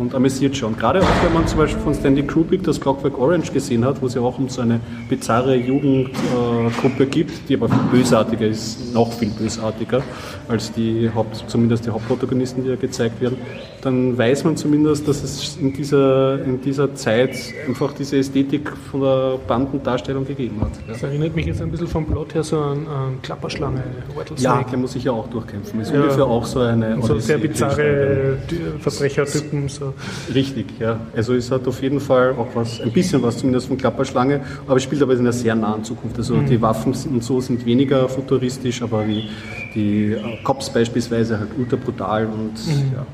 [0.00, 0.76] und amüsiert schon.
[0.76, 4.06] Gerade auch, wenn man zum Beispiel von Stanley Kubrick das Clockwork Orange gesehen hat, wo
[4.06, 8.94] es ja auch um so eine bizarre Jugendgruppe äh, gibt, die aber viel bösartiger ist,
[8.94, 10.02] noch viel bösartiger
[10.48, 13.38] als die Haupt, zumindest die Hauptprotagonisten, die ja gezeigt werden,
[13.82, 17.36] dann weiß man zumindest, dass es in dieser, in dieser Zeit
[17.66, 20.72] einfach diese Ästhetik von der Bandendarstellung gegeben hat.
[20.86, 20.94] Ja.
[20.94, 23.82] Das erinnert mich jetzt ein bisschen vom Plot her so an, an Klapperschlange,
[24.38, 25.80] Ja, der muss sich ja auch durchkämpfen.
[25.80, 26.00] Ist ja.
[26.00, 27.00] ungefähr auch so eine...
[27.02, 28.38] So sehr bizarre
[28.80, 29.68] Verbrechertypen.
[29.68, 29.89] So.
[30.34, 31.00] Richtig, ja.
[31.14, 34.76] Also es hat auf jeden Fall auch was, ein bisschen was zumindest von Klapperschlange, aber
[34.76, 36.16] es spielt aber in einer sehr nahen Zukunft.
[36.18, 36.46] Also mhm.
[36.46, 39.28] die Waffen und so sind weniger futuristisch, aber wie
[39.74, 42.92] die Cops beispielsweise halt ultra brutal und mhm.
[42.94, 43.06] ja.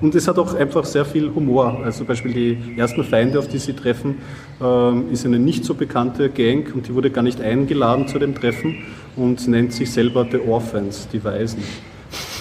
[0.00, 1.80] Und es hat auch einfach sehr viel Humor.
[1.84, 4.18] Also zum Beispiel die ersten Feinde, auf die sie treffen,
[4.62, 8.34] ähm, ist eine nicht so bekannte Gang und die wurde gar nicht eingeladen zu dem
[8.34, 8.76] Treffen
[9.16, 11.62] und nennt sich selber The Orphans, die Weisen.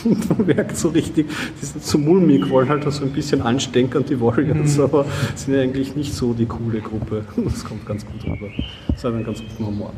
[0.10, 1.28] Man merkt so richtig,
[1.62, 4.84] die sind so mulmig, wollen halt so ein bisschen anstecken die Warriors, mhm.
[4.84, 5.06] aber
[5.36, 7.26] sind ja eigentlich nicht so die coole Gruppe.
[7.48, 8.48] Das kommt ganz gut rüber.
[8.90, 9.92] Das hat einen ganz guten Humor.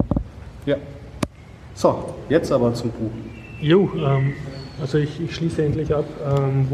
[0.65, 0.77] Ja.
[1.73, 3.11] So, jetzt aber zum Buch.
[3.61, 4.33] Jo, ähm,
[4.81, 6.05] also ich, ich, schließe endlich ab.
[6.25, 6.67] Ähm,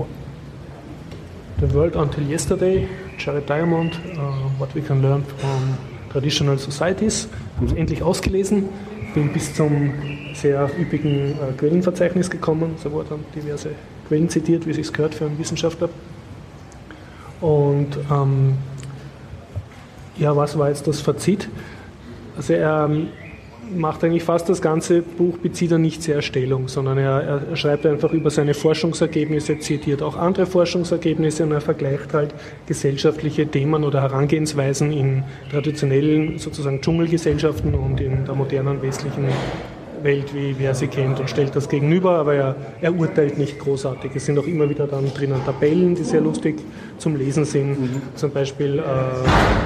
[1.59, 5.77] The World Until Yesterday, Jared Diamond, uh, What We Can Learn from
[6.11, 7.29] Traditional Societies.
[7.65, 8.65] Ich endlich ausgelesen,
[9.15, 9.93] bin bis zum
[10.33, 12.75] sehr üppigen äh, Quellenverzeichnis gekommen.
[12.77, 13.69] So wurden diverse
[14.07, 15.89] Quellen zitiert, wie es gehört für einen Wissenschaftler.
[17.41, 18.55] Und ähm,
[20.17, 21.49] ja, was war jetzt das Fazit?
[22.37, 23.07] Also ähm,
[23.73, 27.85] macht eigentlich fast das ganze Buch, bezieht er nicht sehr Stellung, sondern er, er, schreibt
[27.85, 32.33] einfach über seine Forschungsergebnisse, zitiert auch andere Forschungsergebnisse und er vergleicht halt
[32.67, 39.25] gesellschaftliche Themen oder Herangehensweisen in traditionellen sozusagen Dschungelgesellschaften und in der modernen westlichen
[40.05, 44.11] Welt, wie wer sie kennt, und stellt das gegenüber, aber er, er urteilt nicht großartig.
[44.15, 46.55] Es sind auch immer wieder dann drinnen Tabellen, die sehr lustig
[46.97, 47.81] zum Lesen sind.
[47.81, 48.01] Mhm.
[48.15, 48.83] Zum Beispiel, äh,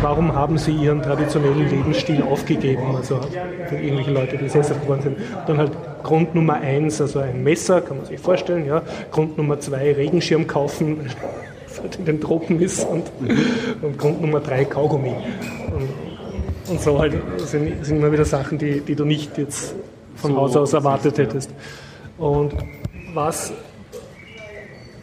[0.02, 2.96] warum haben sie ihren traditionellen Lebensstil aufgegeben?
[2.96, 3.20] Also
[3.68, 5.18] für irgendwelche Leute, die sesshaft geworden sind.
[5.46, 5.72] Dann halt
[6.02, 8.66] Grund Nummer eins, also ein Messer, kann man sich vorstellen.
[8.66, 8.82] Ja.
[9.12, 11.02] Grund Nummer zwei, Regenschirm kaufen,
[12.00, 12.88] in den Tropen ist.
[12.88, 13.38] Und, mhm.
[13.82, 15.14] und Grund Nummer drei, Kaugummi.
[15.76, 19.76] Und, und so halt sind, sind immer wieder Sachen, die, die du nicht jetzt
[20.22, 21.52] von Haus aus erwartet hättest.
[22.18, 22.54] Und
[23.14, 23.54] was,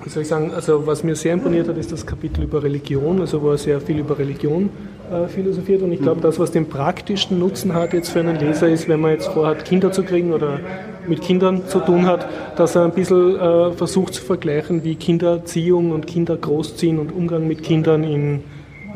[0.04, 3.20] wie soll ich sagen, also was mir sehr imponiert hat, ist das Kapitel über Religion,
[3.20, 4.70] also wo er sehr viel über Religion
[5.10, 5.82] äh, philosophiert.
[5.82, 9.00] Und ich glaube, das, was den praktischen Nutzen hat jetzt für einen Leser, ist, wenn
[9.00, 10.60] man jetzt vorhat, Kinder zu kriegen oder
[11.06, 15.92] mit Kindern zu tun hat, dass er ein bisschen äh, versucht zu vergleichen, wie Kindererziehung
[15.92, 18.44] und Kindergroßziehen und Umgang mit Kindern in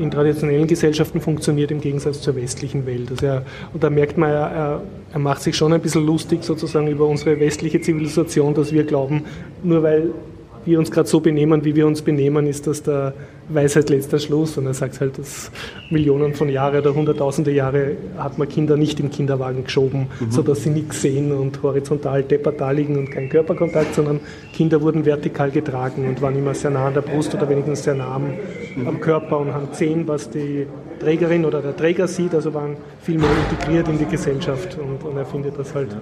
[0.01, 3.11] in traditionellen Gesellschaften funktioniert im Gegensatz zur westlichen Welt.
[3.11, 4.82] Also er, und da merkt man, er,
[5.12, 9.24] er macht sich schon ein bisschen lustig sozusagen über unsere westliche Zivilisation, dass wir glauben,
[9.62, 10.11] nur weil
[10.64, 13.14] wir uns gerade so benehmen, wie wir uns benehmen, ist das der
[13.48, 14.58] Weisheit letzter Schluss.
[14.58, 15.50] Und er sagt halt, dass
[15.90, 20.30] Millionen von Jahren oder hunderttausende Jahre hat man Kinder nicht im Kinderwagen geschoben, mhm.
[20.30, 24.20] sodass sie nichts sehen und horizontal deppert da liegen und kein Körperkontakt, sondern
[24.52, 27.94] Kinder wurden vertikal getragen und waren immer sehr nah an der Brust oder wenigstens sehr
[27.94, 28.34] nah am,
[28.76, 28.86] mhm.
[28.86, 30.66] am Körper und haben gesehen, was die
[31.00, 35.16] Trägerin oder der Träger sieht, also waren viel mehr integriert in die Gesellschaft und, und
[35.16, 35.92] er findet das halt.
[35.92, 36.00] Ja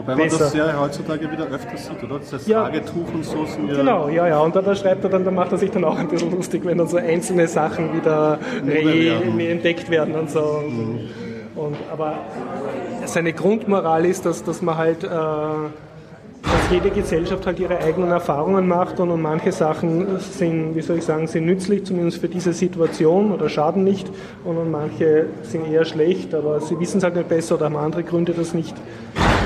[0.00, 2.18] Wobei man das ja heutzutage wieder öfter sieht, oder?
[2.20, 2.62] Das heißt, ja.
[2.62, 3.76] Tragetuch und so sind ja.
[3.76, 4.38] Genau, ja, ja.
[4.40, 6.64] Und da, da schreibt er dann, da macht er sich dann auch ein bisschen lustig,
[6.64, 10.62] wenn dann so einzelne Sachen wieder entdeckt werden und so.
[10.66, 11.00] Mhm.
[11.54, 12.14] Und, aber
[13.04, 15.04] seine Grundmoral ist, dass, dass man halt.
[15.04, 15.08] Äh,
[16.70, 21.04] jede Gesellschaft halt ihre eigenen Erfahrungen macht und, und manche Sachen sind, wie soll ich
[21.04, 24.10] sagen, sind nützlich, zumindest für diese Situation oder schaden nicht
[24.44, 27.76] und, und manche sind eher schlecht, aber sie wissen es halt nicht besser oder haben
[27.76, 28.74] andere Gründe, das nicht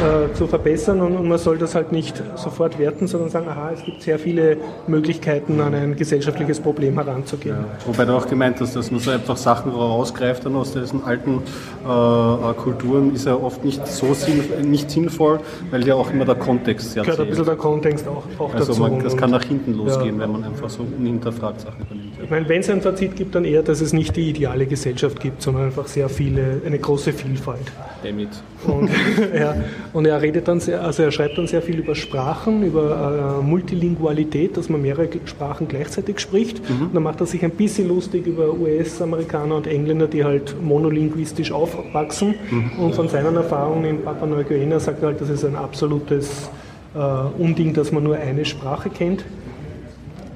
[0.04, 3.70] äh, zu verbessern und, und, man soll das halt nicht sofort werten, sondern sagen, aha,
[3.72, 7.56] es gibt sehr viele Möglichkeiten, an ein gesellschaftliches Problem heranzugehen.
[7.56, 11.04] Ja, wobei du auch gemeint hast, dass man so einfach Sachen rausgreift dann aus diesen
[11.04, 11.42] alten
[11.84, 16.34] äh, Kulturen ist ja oft nicht so sinn, nicht sinnvoll, weil ja auch immer der
[16.34, 18.80] Kontext sehr Gehört ein bisschen der Kontext auch, auch also dazu.
[18.80, 20.22] Man, das kann nach hinten losgehen, ja.
[20.22, 22.12] wenn man einfach so unhinterfragt Sachen übernimmt.
[22.22, 25.20] Ich meine, wenn es ein Fazit gibt, dann eher, dass es nicht die ideale Gesellschaft
[25.20, 27.70] gibt, sondern einfach sehr viele, eine große Vielfalt.
[28.02, 28.28] Damit.
[28.66, 28.90] Und,
[29.38, 29.56] ja,
[29.92, 33.44] und er redet dann sehr, also er schreibt dann sehr viel über Sprachen, über äh,
[33.44, 36.68] Multilingualität, dass man mehrere Sprachen gleichzeitig spricht.
[36.68, 36.86] Mhm.
[36.86, 41.52] Und dann macht er sich ein bisschen lustig über US-Amerikaner und Engländer, die halt monolinguistisch
[41.52, 42.34] aufwachsen.
[42.50, 42.78] Mhm.
[42.78, 46.48] Und von seinen Erfahrungen in Papua Neuguinea sagt er halt, das ist ein absolutes
[46.94, 49.24] Unding, dass man nur eine Sprache kennt.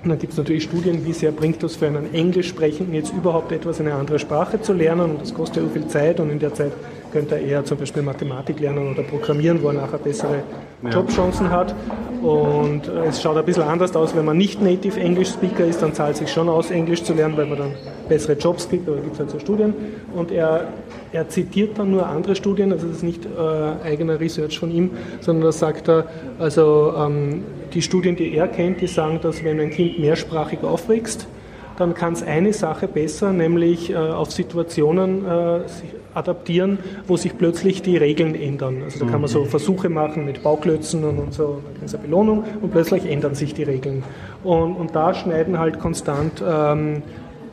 [0.03, 3.53] Und dann gibt es natürlich Studien, wie sehr bringt das für einen Englischsprechenden jetzt überhaupt
[3.53, 5.11] etwas, eine andere Sprache zu lernen.
[5.11, 6.73] Und das kostet ja viel Zeit und in der Zeit
[7.13, 10.43] könnte er eher zum Beispiel Mathematik lernen oder Programmieren, wo er nachher bessere
[10.91, 11.75] Jobchancen hat.
[12.23, 15.83] Und äh, es schaut ein bisschen anders aus, wenn man nicht Native English Speaker ist,
[15.83, 17.73] dann zahlt es sich schon aus, Englisch zu lernen, weil man dann
[18.09, 19.75] bessere Jobs kriegt, aber gibt es halt so Studien.
[20.15, 20.69] Und er,
[21.13, 24.91] er zitiert dann nur andere Studien, also das ist nicht äh, eigener Research von ihm,
[25.21, 26.07] sondern da sagt er,
[26.39, 31.27] also ähm, die Studien, die er kennt, die sagen, dass wenn ein Kind mehrsprachig aufwächst,
[31.79, 35.61] dann kann es eine Sache besser, nämlich äh, auf Situationen äh,
[36.19, 38.83] adaptieren, wo sich plötzlich die Regeln ändern.
[38.85, 39.47] Also da kann man so mhm.
[39.47, 44.03] Versuche machen mit Bauklötzen und, und so, eine Belohnung und plötzlich ändern sich die Regeln.
[44.45, 47.03] Und, und da schneiden halt konstant ähm,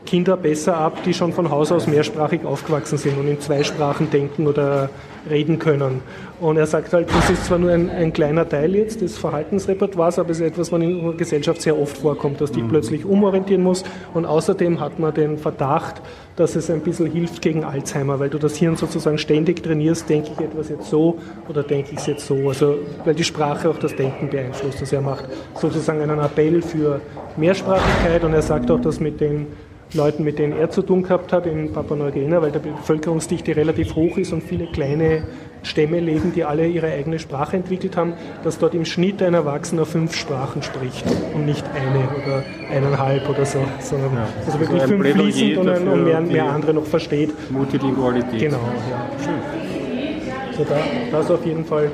[0.05, 4.09] Kinder besser ab, die schon von Haus aus mehrsprachig aufgewachsen sind und in zwei Sprachen
[4.09, 4.89] denken oder
[5.30, 6.01] reden können.
[6.39, 10.19] Und er sagt halt, das ist zwar nur ein, ein kleiner Teil jetzt des Verhaltensrepertoires,
[10.19, 12.67] aber es ist etwas, was in unserer Gesellschaft sehr oft vorkommt, dass die mhm.
[12.67, 13.83] plötzlich umorientieren muss.
[14.13, 16.01] Und außerdem hat man den Verdacht,
[16.36, 20.31] dass es ein bisschen hilft gegen Alzheimer, weil du das Hirn sozusagen ständig trainierst, denke
[20.33, 21.17] ich etwas jetzt so
[21.47, 22.36] oder denke ich es jetzt so.
[22.49, 22.75] Also
[23.05, 24.81] weil die Sprache auch das Denken beeinflusst.
[24.81, 26.99] Also er macht sozusagen einen Appell für
[27.38, 29.47] Mehrsprachigkeit und er sagt auch, dass mit den
[29.93, 34.17] Leuten, mit denen er zu tun gehabt hat in Papua-Neuguinea, weil die Bevölkerungsdichte relativ hoch
[34.17, 35.23] ist und viele kleine
[35.66, 38.13] Stämme leben, die alle ihre eigene Sprache entwickelt haben,
[38.43, 43.45] dass dort im Schnitt ein Erwachsener fünf Sprachen spricht und nicht eine oder eineinhalb oder
[43.45, 44.28] so, sondern ja.
[44.45, 47.34] also wirklich also fünf fließend und, und mehr, mehr andere noch versteht.
[47.51, 48.39] Multilingualität.
[48.39, 48.59] Genau,
[48.89, 49.09] ja.
[49.24, 50.55] Schön.
[50.57, 50.78] So da,
[51.11, 51.91] das auf jeden Fall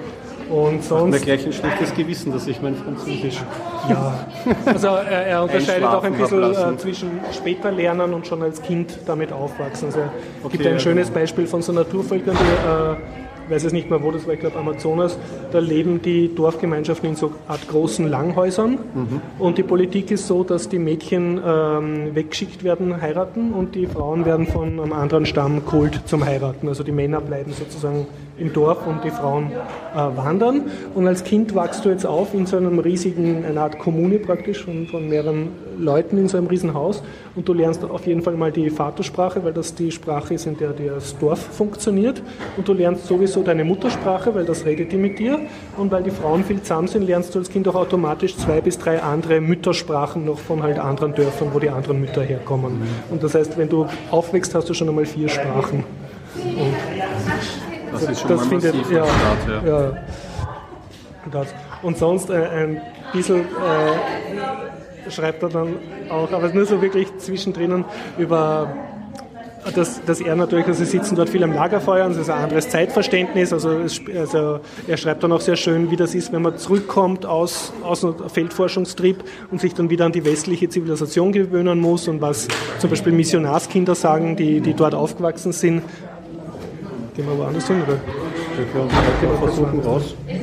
[0.51, 1.15] und sonst.
[1.15, 3.41] Hat gleich ein schlechtes Gewissen, dass ich mein Französisch.
[3.89, 4.27] Ja,
[4.65, 8.99] also er, er unterscheidet auch ein bisschen äh, zwischen später lernen und schon als Kind
[9.05, 9.87] damit aufwachsen.
[9.87, 9.99] Also
[10.43, 11.19] okay, gibt ein schönes genau.
[11.21, 13.20] Beispiel von so Naturvölkern, die äh,
[13.51, 15.17] weiß es nicht mehr wo das war, ich glaube Amazonas,
[15.51, 19.21] da leben die Dorfgemeinschaften in so Art großen Langhäusern mhm.
[19.37, 24.25] und die Politik ist so, dass die Mädchen ähm, weggeschickt werden, heiraten und die Frauen
[24.25, 26.67] werden von einem anderen Stamm geholt zum Heiraten.
[26.67, 28.07] Also die Männer bleiben sozusagen
[28.41, 30.63] im Dorf und die Frauen äh, wandern.
[30.95, 34.63] Und als Kind wachst du jetzt auf in so einem riesigen, eine Art Kommune praktisch
[34.63, 37.03] von, von mehreren Leuten in so einem riesen Haus
[37.35, 40.57] und du lernst auf jeden Fall mal die Vatersprache, weil das die Sprache ist, in
[40.57, 42.21] der das Dorf funktioniert
[42.57, 45.39] und du lernst sowieso deine Muttersprache, weil das redet die mit dir
[45.77, 48.77] und weil die Frauen viel zusammen sind, lernst du als Kind auch automatisch zwei bis
[48.77, 52.81] drei andere Müttersprachen noch von halt anderen Dörfern, wo die anderen Mütter herkommen.
[53.09, 55.83] Und das heißt, wenn du aufwächst, hast du schon einmal vier Sprachen.
[56.35, 56.70] Und
[58.01, 59.69] das ist schon das mal findet, ja, Start, ja.
[59.69, 59.97] ja.
[61.31, 61.47] Das.
[61.83, 62.81] Und sonst äh, ein
[63.13, 65.75] bisschen äh, schreibt er dann
[66.09, 67.85] auch, aber nur so wirklich zwischendrin
[68.17, 68.67] über
[69.75, 72.43] dass, dass er natürlich, also sie sitzen dort viel am Lagerfeuer und es ist ein
[72.43, 73.53] anderes Zeitverständnis.
[73.53, 77.25] Also, es, also, er schreibt dann auch sehr schön, wie das ist, wenn man zurückkommt
[77.25, 82.21] aus, aus einem Feldforschungstrieb und sich dann wieder an die westliche Zivilisation gewöhnen muss und
[82.21, 82.47] was
[82.79, 85.83] zum Beispiel Missionarskinder sagen, die, die dort aufgewachsen sind,
[87.13, 87.99] Gehen wir woanders hin, oder?
[88.55, 90.15] Wir können uns versuchen raus.
[90.27, 90.35] Ja.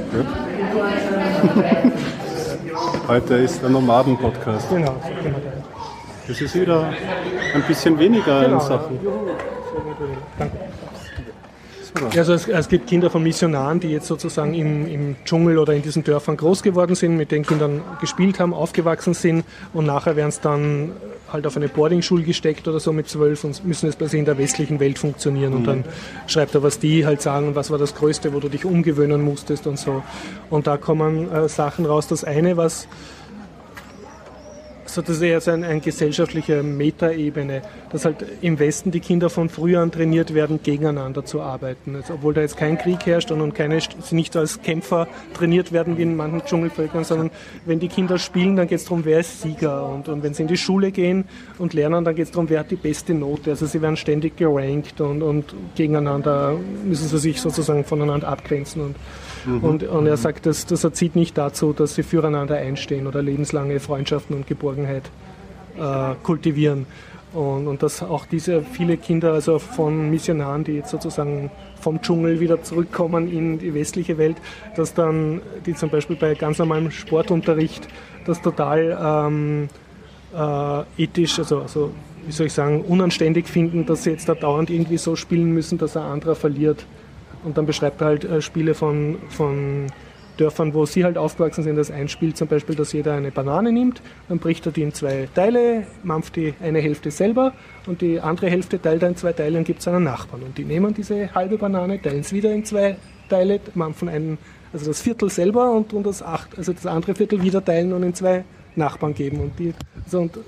[3.09, 4.69] Heute ist der Nomaden-Podcast.
[4.69, 4.95] Genau,
[6.27, 6.93] Das ist wieder
[7.55, 8.99] ein bisschen weniger genau, Sachen.
[9.03, 9.11] Ja.
[10.39, 10.59] Danke.
[12.17, 15.83] Also es, es, gibt Kinder von Missionaren, die jetzt sozusagen im, im, Dschungel oder in
[15.83, 20.29] diesen Dörfern groß geworden sind, mit den Kindern gespielt haben, aufgewachsen sind und nachher werden
[20.29, 20.93] es dann
[21.33, 24.39] halt auf eine Boardingschule gesteckt oder so mit zwölf und müssen jetzt plötzlich in der
[24.39, 25.53] westlichen Welt funktionieren.
[25.53, 25.85] Und dann
[26.27, 29.67] schreibt er, was die halt sagen, was war das Größte, wo du dich umgewöhnen musstest
[29.67, 30.03] und so.
[30.49, 32.09] Und da kommen äh, Sachen raus.
[32.09, 32.89] Das eine, was
[34.99, 39.31] also das ist eher so eine ein gesellschaftliche Metaebene, dass halt im Westen die Kinder
[39.31, 41.97] von früh an trainiert werden, gegeneinander zu arbeiten.
[41.97, 45.99] Also obwohl da jetzt kein Krieg herrscht und keine, sie nicht als Kämpfer trainiert werden
[45.99, 47.31] wie in manchen Dschungelvölkern, sondern
[47.67, 49.87] wenn die Kinder spielen, dann geht es darum, wer ist Sieger.
[49.87, 51.25] Und, und wenn sie in die Schule gehen
[51.59, 53.51] und lernen, dann geht es darum, wer hat die beste Note.
[53.51, 58.83] Also sie werden ständig gerankt und, und gegeneinander müssen sie sich sozusagen voneinander abgrenzen.
[58.83, 58.97] Und
[59.49, 59.65] Mhm.
[59.65, 63.81] Und, und, er sagt, das, das erzieht nicht dazu, dass sie füreinander einstehen oder lebenslange
[63.81, 65.05] Freundschaften und Geborgenheit
[65.79, 66.87] äh, kultivieren.
[67.33, 72.41] Und, und dass auch diese viele Kinder, also von Missionaren, die jetzt sozusagen vom Dschungel
[72.41, 74.37] wieder zurückkommen in die westliche Welt,
[74.77, 77.87] dass dann die zum Beispiel bei ganz normalem Sportunterricht
[78.25, 79.69] das total ähm,
[80.35, 81.91] äh, ethisch, also, also
[82.25, 85.79] wie soll ich sagen, unanständig finden, dass sie jetzt da dauernd irgendwie so spielen müssen,
[85.79, 86.87] dass ein anderer verliert.
[87.45, 89.87] Und dann beschreibt er halt äh, Spiele von, von
[90.39, 91.77] Dörfern, wo sie halt aufgewachsen sind.
[91.77, 94.93] Das ein Spiel zum Beispiel, dass jeder eine Banane nimmt, dann bricht er die in
[94.93, 97.53] zwei Teile, mampft die eine Hälfte selber
[97.87, 100.43] und die andere Hälfte teilt er in zwei Teile und gibt es einen Nachbarn.
[100.43, 102.97] Und die nehmen diese halbe Banane, teilen es wieder in zwei
[103.29, 104.39] Teile, mampfen einen,
[104.73, 108.03] also das Viertel selber und, und das acht, also das andere Viertel wieder teilen und
[108.03, 108.45] in zwei
[108.77, 109.41] Nachbarn geben.
[109.41, 110.39] Und, die, also und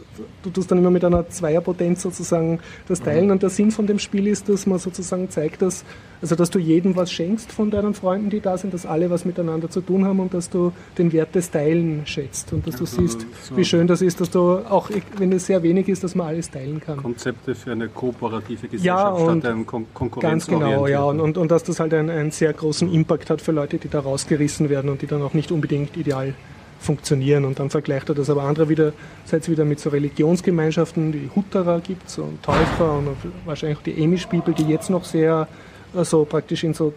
[0.42, 3.26] du tust dann immer mit einer Zweierpotenz sozusagen das teilen.
[3.26, 3.32] Mhm.
[3.32, 5.84] Und der Sinn von dem Spiel ist, dass man sozusagen zeigt, dass,
[6.22, 9.24] also dass du jedem was schenkst von deinen Freunden, die da sind, dass alle was
[9.24, 12.52] miteinander zu tun haben und dass du den Wert des Teilen schätzt.
[12.52, 15.46] Und dass du also, siehst, so wie schön das ist, dass du auch, wenn es
[15.46, 16.98] sehr wenig ist, dass man alles teilen kann.
[16.98, 20.46] Konzepte für eine kooperative Gesellschaft ja, statt einem Kon Konkurrenz.
[20.46, 21.02] Ganz genau, ja.
[21.02, 23.88] Und, und, und dass das halt einen, einen sehr großen Impact hat für Leute, die
[23.88, 26.34] da rausgerissen werden und die dann auch nicht unbedingt ideal
[26.80, 27.44] funktionieren.
[27.44, 28.92] Und dann vergleicht er das aber andere wieder,
[29.64, 33.08] mit so Religionsgemeinschaften, die Hutterer gibt es und Täufer und
[33.44, 35.46] wahrscheinlich auch die Amish-People, die jetzt noch sehr
[35.94, 36.92] also praktisch in so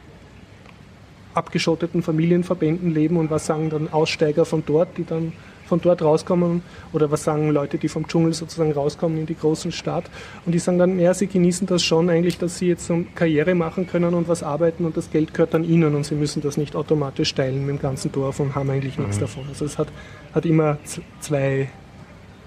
[1.34, 5.34] abgeschotteten Familienverbänden leben und was sagen dann Aussteiger von dort, die dann
[5.66, 6.61] von dort rauskommen
[6.91, 10.05] oder was sagen Leute, die vom Dschungel sozusagen rauskommen in die großen Stadt
[10.45, 13.55] und die sagen dann, ja, sie genießen das schon eigentlich, dass sie jetzt so Karriere
[13.55, 16.57] machen können und was arbeiten und das Geld gehört dann ihnen und sie müssen das
[16.57, 19.05] nicht automatisch teilen mit dem ganzen Dorf und haben eigentlich mhm.
[19.05, 19.43] nichts davon.
[19.49, 19.88] Also es hat,
[20.34, 20.78] hat immer
[21.20, 21.70] zwei,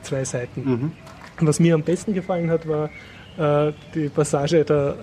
[0.03, 0.65] zwei Seiten.
[0.65, 0.93] Mhm.
[1.41, 2.91] Was mir am besten gefallen hat, war
[3.39, 4.97] äh, die Passage der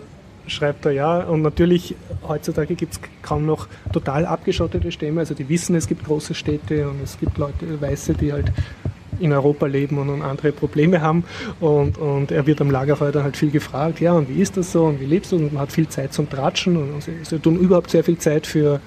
[0.47, 1.19] schreibt er ja.
[1.19, 1.95] Und natürlich,
[2.27, 5.21] heutzutage gibt es kaum noch total abgeschottete Stämme.
[5.21, 8.51] Also die wissen, es gibt große Städte und es gibt Leute, Weiße, die halt
[9.19, 11.23] in Europa leben und, andere Probleme haben.
[11.59, 14.71] Und, und er wird am Lagerfeuer dann halt viel gefragt, ja, und wie ist das
[14.71, 15.37] so und wie lebst du?
[15.37, 18.47] Und man hat viel Zeit zum Tratschen und, und sie tun überhaupt sehr viel Zeit
[18.47, 18.81] für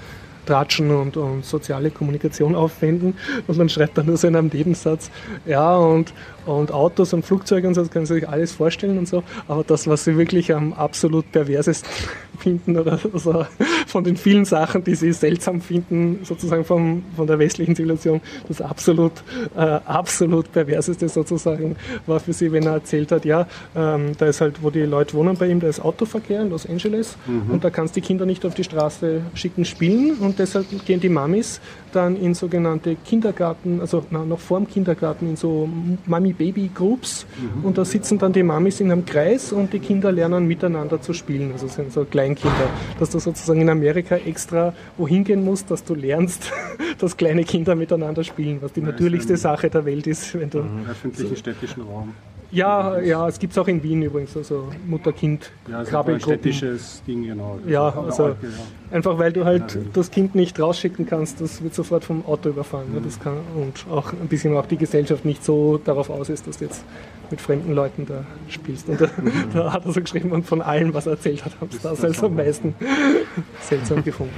[0.46, 3.14] Tratschen und, und soziale Kommunikation aufwenden.
[3.46, 5.10] Und dann schreibt er nur so in einem Nebensatz,
[5.44, 6.14] ja, und,
[6.46, 9.22] und Autos und Flugzeuge und so, das können Sie sich alles vorstellen und so.
[9.48, 11.90] Aber das, was Sie wirklich am absolut perversesten
[12.36, 13.46] finden oder so,
[13.86, 18.60] von den vielen Sachen, die Sie seltsam finden, sozusagen vom, von der westlichen Zivilisation, das
[18.60, 19.12] absolut,
[19.56, 21.76] äh, absolut perverseste sozusagen
[22.06, 25.14] war für Sie, wenn er erzählt hat, ja, ähm, da ist halt, wo die Leute
[25.14, 27.50] wohnen bei ihm, da ist Autoverkehr in Los Angeles mhm.
[27.50, 31.00] und da kannst du die Kinder nicht auf die Straße schicken spielen und deshalb gehen
[31.00, 31.60] die Mamis
[31.92, 35.68] dann in sogenannte Kindergarten, also na, noch vor dem Kindergarten, in so
[36.06, 37.26] Mami-Baby-Groups.
[37.36, 37.64] Mhm.
[37.64, 41.14] Und da sitzen dann die Mamis in einem Kreis und die Kinder lernen miteinander zu
[41.14, 41.52] spielen.
[41.52, 42.68] Also sind so Kleinkinder.
[42.98, 46.50] Dass du sozusagen in Amerika extra wohin gehen musst, dass du lernst,
[46.98, 50.38] dass kleine Kinder miteinander spielen, was die natürlichste Sache der Welt ist.
[50.38, 50.86] Wenn du mhm.
[50.88, 52.14] Öffentlichen so, städtischen Raum.
[52.50, 57.02] Ja, ja, es gibt es auch in Wien übrigens, also Mutter-Kind, ja, also ein städtisches
[57.06, 57.58] Ding, genau.
[57.66, 58.96] Ja, also Alpe, ja.
[58.96, 62.50] einfach weil du halt ja, das Kind nicht rausschicken kannst, das wird sofort vom Auto
[62.50, 62.92] überfahren.
[62.92, 63.02] Mhm.
[63.04, 66.58] Das kann, und auch ein bisschen auch die Gesellschaft nicht so darauf aus ist, dass
[66.58, 66.84] du jetzt
[67.30, 68.88] mit fremden Leuten da spielst.
[68.88, 69.32] Und da, mhm.
[69.52, 72.04] da hat er so geschrieben, und von allem, was er erzählt hat, habe ich das
[72.04, 72.74] also am meisten
[73.60, 74.32] seltsam gefunden.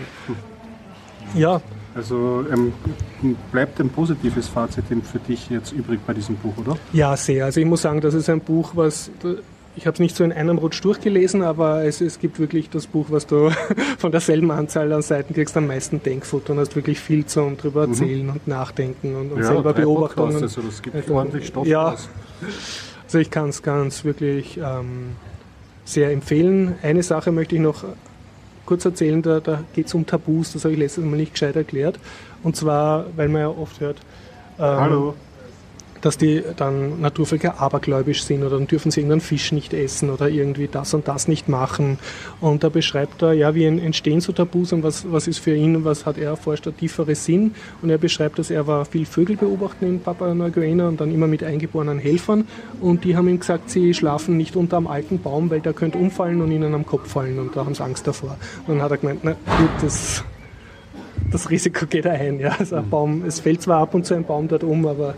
[1.34, 1.60] Ja,
[1.98, 2.72] also ähm,
[3.50, 6.78] bleibt ein positives Fazit für dich jetzt übrig bei diesem Buch, oder?
[6.92, 7.44] Ja, sehr.
[7.44, 9.10] Also ich muss sagen, das ist ein Buch, was
[9.76, 12.86] ich habe es nicht so in einem Rutsch durchgelesen, aber es, es gibt wirklich das
[12.86, 13.50] Buch, was du
[13.98, 17.86] von derselben Anzahl an Seiten kriegst, am meisten Denkfutter und hast wirklich viel zum drüber
[17.86, 17.92] mhm.
[17.92, 18.32] erzählen mhm.
[18.32, 20.20] und nachdenken und, und ja, selber beobachten.
[20.20, 21.66] Also das gibt ordentlich Stoff.
[21.66, 21.96] Ja,
[23.04, 25.16] also ich kann es ganz wirklich ähm,
[25.84, 26.74] sehr empfehlen.
[26.82, 27.84] Eine Sache möchte ich noch
[28.68, 31.56] kurz erzählen, da, da geht es um Tabus, das habe ich letztes Mal nicht gescheit
[31.56, 31.98] erklärt.
[32.42, 33.96] Und zwar, weil man ja oft hört,
[34.58, 35.14] ähm, Hallo
[36.00, 40.28] dass die dann Naturvölker abergläubisch sind oder dann dürfen sie irgendeinen Fisch nicht essen oder
[40.28, 41.98] irgendwie das und das nicht machen.
[42.40, 45.84] Und da beschreibt er, ja, wie entstehen so Tabus und was, was ist für ihn,
[45.84, 47.54] was hat er erforscht, der tiefere Sinn.
[47.82, 51.26] Und er beschreibt, dass er war viel Vögel beobachten in Papua Neuguinea und dann immer
[51.26, 52.46] mit eingeborenen Helfern.
[52.80, 55.98] Und die haben ihm gesagt, sie schlafen nicht unter einem alten Baum, weil der könnte
[55.98, 57.38] umfallen und ihnen am Kopf fallen.
[57.38, 58.36] Und da haben sie Angst davor.
[58.66, 60.24] Und dann hat er gemeint, na gut, das
[61.30, 62.40] das Risiko geht ein.
[62.40, 62.56] Ja.
[62.58, 65.14] Also ein Baum, es fällt zwar ab und zu ein Baum dort um, aber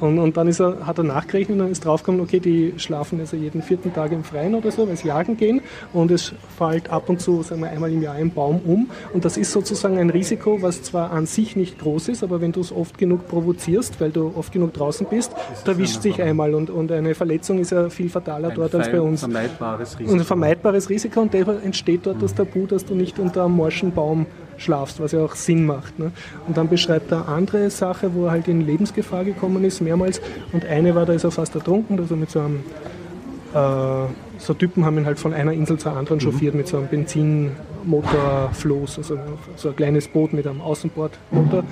[0.00, 3.18] Und, und dann ist er, hat er nachgerechnet und dann ist draufgekommen, okay, die schlafen
[3.20, 5.60] also jeden vierten Tag im Freien oder so, weil sie jagen gehen.
[5.92, 8.90] Und es fällt ab und zu, sagen wir einmal im Jahr ein Baum um.
[9.12, 12.52] Und das ist sozusagen ein Risiko, was zwar an sich nicht groß ist, aber wenn
[12.52, 15.32] du es oft genug provozierst, weil du oft genug draußen bist,
[15.64, 16.54] da wischt sich einmal.
[16.54, 19.20] Und, und eine Verletzung ist ja viel fataler dort als bei uns.
[19.20, 21.20] vermeidbares Und ein vermeidbares Risiko.
[21.20, 24.26] Und deshalb entsteht dort das Tabu, dass du nicht unter einem morschen Baum
[24.58, 25.98] schlafst, was ja auch Sinn macht.
[25.98, 26.12] Ne?
[26.46, 30.20] Und dann beschreibt er andere Sache, wo er halt in Lebensgefahr gekommen ist, mehrmals.
[30.52, 32.60] Und eine war, da ist er fast ertrunken, also mit so einem,
[33.54, 36.88] äh, so Typen haben ihn halt von einer Insel zur anderen chauffiert mit so einem
[36.88, 39.18] Benzinmotorfloß, also
[39.56, 41.64] so ein kleines Boot mit einem Außenbordmotor.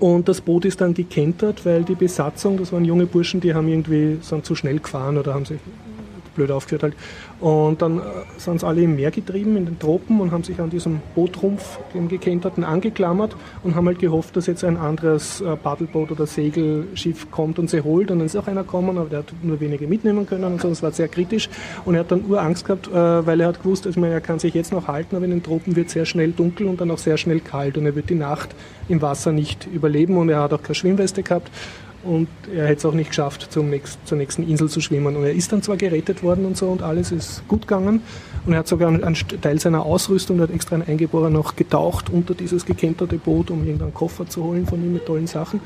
[0.00, 3.68] Und das Boot ist dann gekentert, weil die Besatzung, das waren junge Burschen, die haben
[3.68, 5.60] irgendwie sind zu schnell gefahren oder haben sich
[6.34, 6.94] blöd aufgeführt halt.
[7.40, 8.02] Und dann äh,
[8.36, 11.78] sind sie alle im Meer getrieben, in den Tropen und haben sich an diesem Bootrumpf,
[11.94, 17.30] dem gekenterten, angeklammert und haben halt gehofft, dass jetzt ein anderes äh, Paddelboot oder Segelschiff
[17.30, 18.10] kommt und sie holt.
[18.10, 20.68] Und dann ist auch einer gekommen, aber der hat nur wenige mitnehmen können und so.
[20.68, 21.48] Das war sehr kritisch.
[21.84, 24.54] Und er hat dann Urangst gehabt, äh, weil er hat gewusst, also, er kann sich
[24.54, 27.16] jetzt noch halten, aber in den Tropen wird sehr schnell dunkel und dann auch sehr
[27.16, 28.54] schnell kalt und er wird die Nacht
[28.88, 31.50] im Wasser nicht überleben und er hat auch keine Schwimmweste gehabt
[32.04, 35.16] und er hätte es auch nicht geschafft, zum nächsten, zur nächsten Insel zu schwimmen.
[35.16, 38.02] Und er ist dann zwar gerettet worden und so und alles ist gut gegangen
[38.46, 42.34] und er hat sogar einen Teil seiner Ausrüstung, hat extra einen Eingebohrer noch getaucht unter
[42.34, 45.60] dieses gekenterte Boot, um irgendeinen Koffer zu holen von ihm mit tollen Sachen.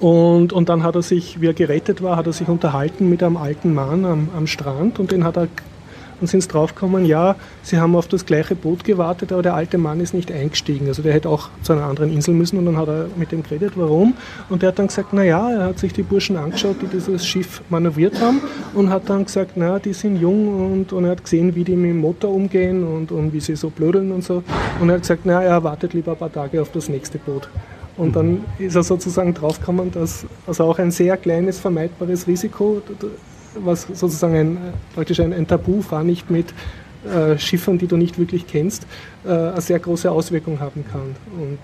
[0.00, 3.22] Und, und dann hat er sich, wie er gerettet war, hat er sich unterhalten mit
[3.22, 5.48] einem alten Mann am, am Strand und den hat er
[6.20, 10.00] und sind draufgekommen, ja, sie haben auf das gleiche Boot gewartet, aber der alte Mann
[10.00, 10.86] ist nicht eingestiegen.
[10.88, 13.42] Also der hätte auch zu einer anderen Insel müssen und dann hat er mit dem
[13.42, 14.14] geredet, warum.
[14.48, 17.62] Und der hat dann gesagt, naja, er hat sich die Burschen angeschaut, die dieses Schiff
[17.68, 18.40] manövriert haben
[18.74, 21.76] und hat dann gesagt, na, die sind jung und, und er hat gesehen, wie die
[21.76, 24.42] mit dem Motor umgehen und, und wie sie so blödeln und so.
[24.80, 27.48] Und er hat gesagt, na, er wartet lieber ein paar Tage auf das nächste Boot.
[27.96, 32.82] Und dann ist er sozusagen draufgekommen, dass also auch ein sehr kleines vermeidbares Risiko
[33.56, 34.58] was sozusagen ein,
[34.94, 36.52] praktisch ein, ein Tabu, fahr nicht mit
[37.04, 38.86] äh, Schiffern, die du nicht wirklich kennst,
[39.24, 41.14] äh, eine sehr große Auswirkung haben kann.
[41.38, 41.58] Und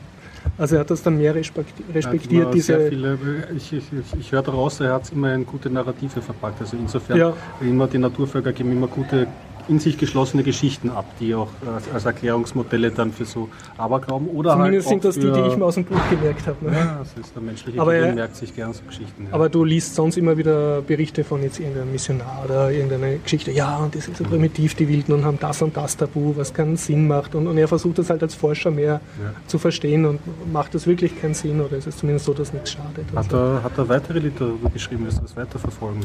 [0.58, 2.30] also er hat das dann mehr respektiert.
[2.30, 3.18] Ja, diese viele,
[3.56, 3.84] ich, ich,
[4.18, 6.60] ich höre daraus, er hat immer eine gute Narrative verpackt.
[6.60, 7.32] Also insofern ja.
[7.60, 9.26] immer die Naturvölker geben immer gute
[9.70, 11.48] in sich geschlossene Geschichten ab, die auch
[11.94, 13.48] als Erklärungsmodelle dann für so
[13.78, 16.64] Aberglauben oder Zumindest halt sind das die, die ich mir aus dem Buch gemerkt habe.
[16.64, 16.72] Ne?
[16.72, 19.26] Ja, das ist der menschliche aber Gehirn, merkt sich gern so Geschichten.
[19.28, 19.34] Ja.
[19.34, 23.76] Aber du liest sonst immer wieder Berichte von jetzt irgendeinem Missionar oder irgendeine Geschichte, ja,
[23.78, 26.76] und die sind so primitiv, die Wilden, und haben das und das Tabu, was keinen
[26.76, 27.34] Sinn macht.
[27.34, 29.32] Und, und er versucht das halt als Forscher mehr ja.
[29.46, 30.20] zu verstehen und
[30.52, 33.04] macht das wirklich keinen Sinn oder ist es zumindest so, dass nichts schadet.
[33.14, 36.02] Hat er, hat er weitere Literatur geschrieben, wirst du das weiterverfolgen?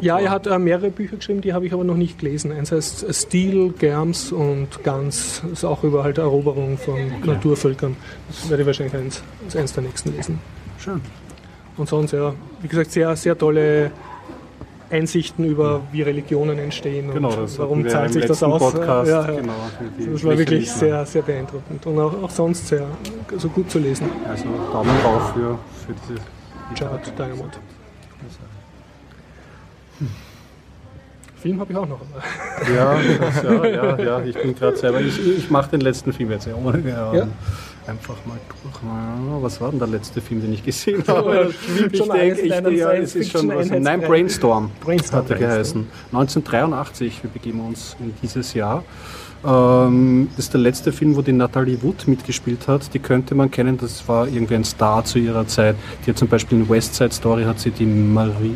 [0.00, 2.52] Den ja, er hat äh, mehrere Bücher geschrieben, die habe ich aber noch nicht gelesen.
[2.52, 5.42] Eins heißt Steel, Germs und Ganz.
[5.42, 7.12] Das ist auch über halt Eroberung von okay.
[7.26, 7.96] Naturvölkern.
[8.28, 9.22] Das werde ich wahrscheinlich eins,
[9.54, 10.38] eins der nächsten lesen.
[10.78, 11.00] Schön.
[11.76, 13.90] Und sonst, ja, wie gesagt, sehr, sehr tolle
[14.90, 18.72] Einsichten über, wie Religionen entstehen genau, und warum zahlt sich das aus.
[18.72, 19.40] Podcast, ja, ja.
[19.40, 19.52] Genau,
[20.12, 22.86] das war wirklich sehr, sehr beeindruckend und auch, auch sonst sehr
[23.32, 24.08] also gut zu lesen.
[24.28, 26.20] Also Daumen drauf für, für diese
[26.78, 27.58] Chart Diamond.
[31.44, 32.00] Film habe ich auch noch.
[32.74, 35.02] Ja, das, ja, ja, ja, ich bin gerade selber.
[35.02, 36.46] Ich, ich mache den letzten Film jetzt.
[36.46, 36.54] Ja,
[37.14, 37.28] ja.
[37.86, 39.42] Einfach mal durch.
[39.42, 41.52] Was war denn der letzte Film, den ich gesehen habe?
[41.92, 43.68] ich denke, ich, ja, es ist schon was.
[43.68, 45.86] Nein, Brainstorm, Brainstorm hat er geheißen.
[46.12, 48.82] 1983, wir begeben uns in dieses Jahr.
[49.46, 52.92] Ähm, das ist der letzte Film, wo die Natalie Wood mitgespielt hat.
[52.94, 55.76] Die könnte man kennen, das war irgendwie ein Star zu ihrer Zeit.
[56.04, 58.54] Die hat zum Beispiel in West Side Story hat sie die Marie,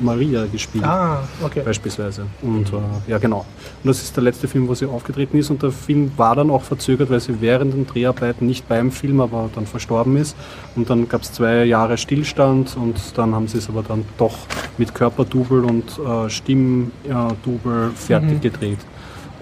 [0.00, 0.84] Maria gespielt.
[0.84, 1.62] Ah, okay.
[1.64, 2.26] Beispielsweise.
[2.42, 3.44] Und äh, ja, genau.
[3.82, 5.50] Und das ist der letzte Film, wo sie aufgetreten ist.
[5.50, 9.20] Und der Film war dann auch verzögert, weil sie während den Dreharbeiten nicht beim Film,
[9.20, 10.36] aber dann verstorben ist.
[10.74, 14.36] Und dann gab es zwei Jahre Stillstand und dann haben sie es aber dann doch
[14.78, 18.40] mit Körperdouble und äh, Stimmdouble fertig mhm.
[18.40, 18.78] gedreht.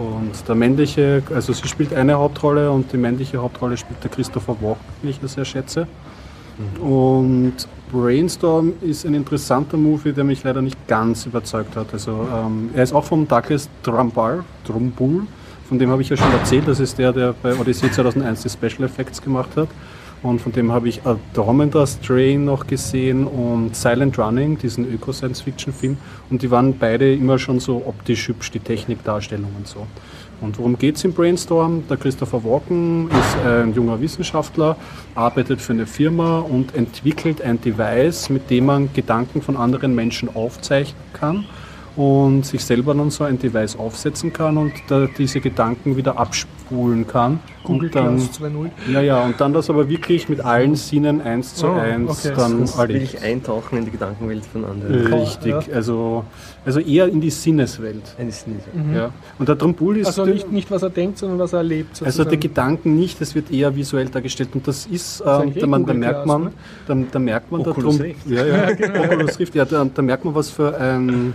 [0.03, 4.57] Und der männliche, also sie spielt eine Hauptrolle und die männliche Hauptrolle spielt der Christopher
[4.61, 5.87] Walken, den ich sehr schätze.
[6.81, 7.55] Und
[7.91, 11.93] Brainstorm ist ein interessanter Movie, der mich leider nicht ganz überzeugt hat.
[11.93, 15.23] Also ähm, er ist auch vom Douglas Trumbull, Trumbull,
[15.69, 16.67] von dem habe ich ja schon erzählt.
[16.67, 19.69] Das ist der, der bei Odyssey 2001 die Special Effects gemacht hat.
[20.23, 25.97] Und von dem habe ich Andromeda Strain noch gesehen und Silent Running, diesen Öko-Science-Fiction-Film.
[26.31, 29.87] Und die waren beide immer schon so optisch hübsch, die Technikdarstellung und so.
[30.41, 31.85] Und worum geht es im Brainstorm?
[31.89, 34.77] Der Christopher Walken ist ein junger Wissenschaftler,
[35.15, 40.35] arbeitet für eine Firma und entwickelt ein Device, mit dem man Gedanken von anderen Menschen
[40.35, 41.45] aufzeichnen kann
[41.97, 47.07] und sich selber dann so ein Device aufsetzen kann und da diese Gedanken wieder abspulen
[47.07, 47.41] kann.
[47.65, 48.71] Google und dann, Glass 2.0.
[48.93, 52.35] Ja, ja, und dann das aber wirklich mit allen Sinnen eins zu Oh, eins okay.
[52.37, 53.01] dann Das erlebt.
[53.03, 55.07] wirklich eintauchen in die Gedankenwelt von anderen.
[55.07, 56.25] Richtig, also,
[56.65, 58.03] also eher in die Sinneswelt.
[58.19, 58.57] Eine Sinne.
[58.95, 59.11] Ja.
[59.39, 61.91] Und der Trombul ist Also nicht, nicht, was er denkt, sondern was er erlebt.
[61.91, 62.41] Also die sozusagen.
[62.41, 65.83] Gedanken nicht, es wird eher visuell dargestellt und das ist, ähm, eigentlich da, eh man,
[65.87, 66.53] da Google merkt man, ne?
[66.87, 68.27] da, da merkt man, Oculus der Rift.
[68.27, 68.69] ja, ja,
[69.05, 71.35] Oculus Rift, ja, da, da merkt man, was für ein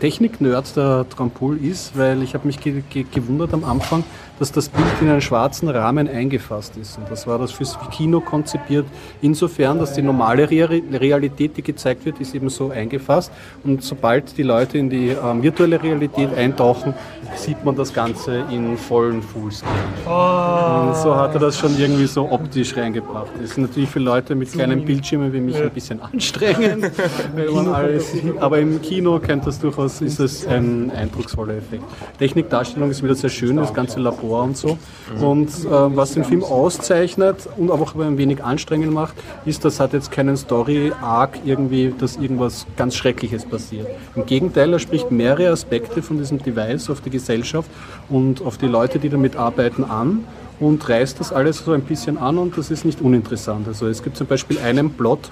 [0.00, 4.04] Technik-Nerd der Trampol ist, weil ich habe mich ge ge gewundert am Anfang,
[4.38, 6.98] dass das Bild in einen schwarzen Rahmen eingefasst ist.
[6.98, 8.86] Und das war das fürs Kino konzipiert.
[9.22, 13.32] Insofern, dass die normale Re Realität, die gezeigt wird, ist eben so eingefasst.
[13.64, 16.94] Und sobald die Leute in die ähm, virtuelle Realität eintauchen,
[17.34, 19.72] sieht man das Ganze in vollen Fullscreen.
[20.04, 23.30] Und so hat er das schon irgendwie so optisch reingebracht.
[23.40, 26.90] Das sind natürlich für Leute mit kleinen Bildschirmen wie mich ein bisschen anstrengend.
[27.34, 31.84] wenn man alles, aber im Kino kennt das durchaus, ist es ein eindrucksvoller Effekt.
[32.18, 34.78] Technikdarstellung ist wieder sehr schön, das ganze Labor und so.
[35.20, 39.14] Und äh, was den Film auszeichnet und auch ein wenig anstrengend macht,
[39.44, 43.86] ist, das hat jetzt keinen Story-Arc irgendwie, dass irgendwas ganz Schreckliches passiert.
[44.14, 47.70] Im Gegenteil, er spricht mehrere Aspekte von diesem Device auf die Gesellschaft
[48.08, 50.24] und auf die Leute, die damit arbeiten, an
[50.58, 53.68] und reißt das alles so ein bisschen an und das ist nicht uninteressant.
[53.68, 55.30] Also es gibt zum Beispiel einen Plot,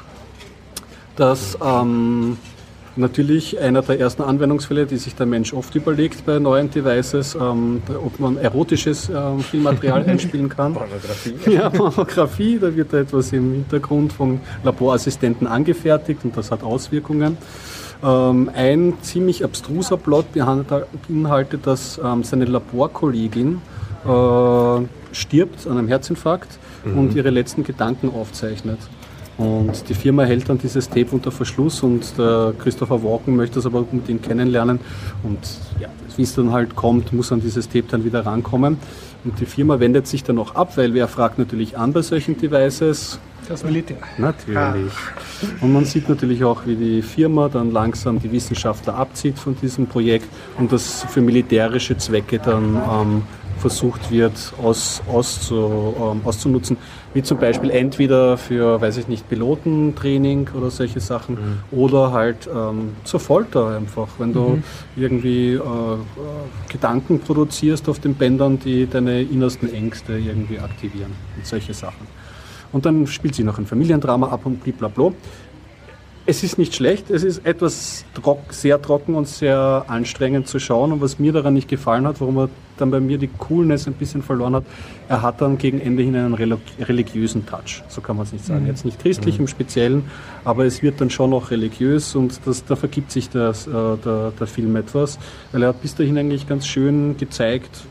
[1.17, 2.37] dass ähm,
[2.97, 7.83] natürlich einer der ersten Anwendungsfälle, die sich der Mensch oft überlegt bei neuen Devices, ähm,
[8.05, 10.75] ob man erotisches ähm, Filmmaterial einspielen kann.
[10.75, 11.35] Pornografie.
[11.51, 17.37] Ja, Pornografie, da wird da etwas im Hintergrund vom Laborassistenten angefertigt und das hat Auswirkungen.
[18.03, 23.61] Ähm, ein ziemlich abstruser Plot beinhaltet, dass ähm, seine Laborkollegin
[24.05, 28.79] äh, stirbt an einem Herzinfarkt und ihre letzten Gedanken aufzeichnet.
[29.37, 33.67] Und die Firma hält dann dieses Tape unter Verschluss und der Christopher Walken möchte das
[33.67, 34.79] aber unbedingt kennenlernen.
[35.23, 35.39] Und
[35.81, 38.79] ja, wie es dann halt kommt, muss an dieses Tape dann wieder rankommen.
[39.25, 42.37] Und die Firma wendet sich dann auch ab, weil wer fragt natürlich an bei solchen
[42.37, 43.19] Devices?
[43.49, 43.99] Das Militär.
[44.17, 44.93] Natürlich.
[45.61, 49.87] Und man sieht natürlich auch, wie die Firma dann langsam die Wissenschaftler abzieht von diesem
[49.87, 50.29] Projekt
[50.59, 53.23] und das für militärische Zwecke dann ähm,
[53.65, 56.77] versucht wird aus, auszu, ähm, auszunutzen.
[57.15, 61.39] Wie zum Beispiel entweder für, weiß ich nicht, Pilotentraining oder solche Sachen
[61.71, 64.09] oder halt ähm, zur Folter einfach.
[64.19, 64.63] Wenn du
[64.97, 65.99] irgendwie äh, äh,
[66.69, 72.07] Gedanken produzierst auf den Bändern, die deine innersten Ängste irgendwie aktivieren und solche Sachen.
[72.71, 75.13] Und dann spielt sie noch ein Familiendrama ab und blablabla.
[76.27, 80.93] Es ist nicht schlecht, es ist etwas trock, sehr trocken und sehr anstrengend zu schauen.
[80.93, 83.95] Und was mir daran nicht gefallen hat, warum er dann bei mir die Coolness ein
[83.95, 84.65] bisschen verloren hat,
[85.09, 87.83] er hat dann gegen Ende hin einen religiösen Touch.
[87.89, 88.67] So kann man es nicht sagen.
[88.67, 90.05] Jetzt nicht christlich im Speziellen,
[90.45, 94.33] aber es wird dann schon noch religiös und das, da vergibt sich das, äh, der,
[94.39, 95.19] der Film etwas,
[95.53, 97.85] weil er hat bis dahin eigentlich ganz schön gezeigt,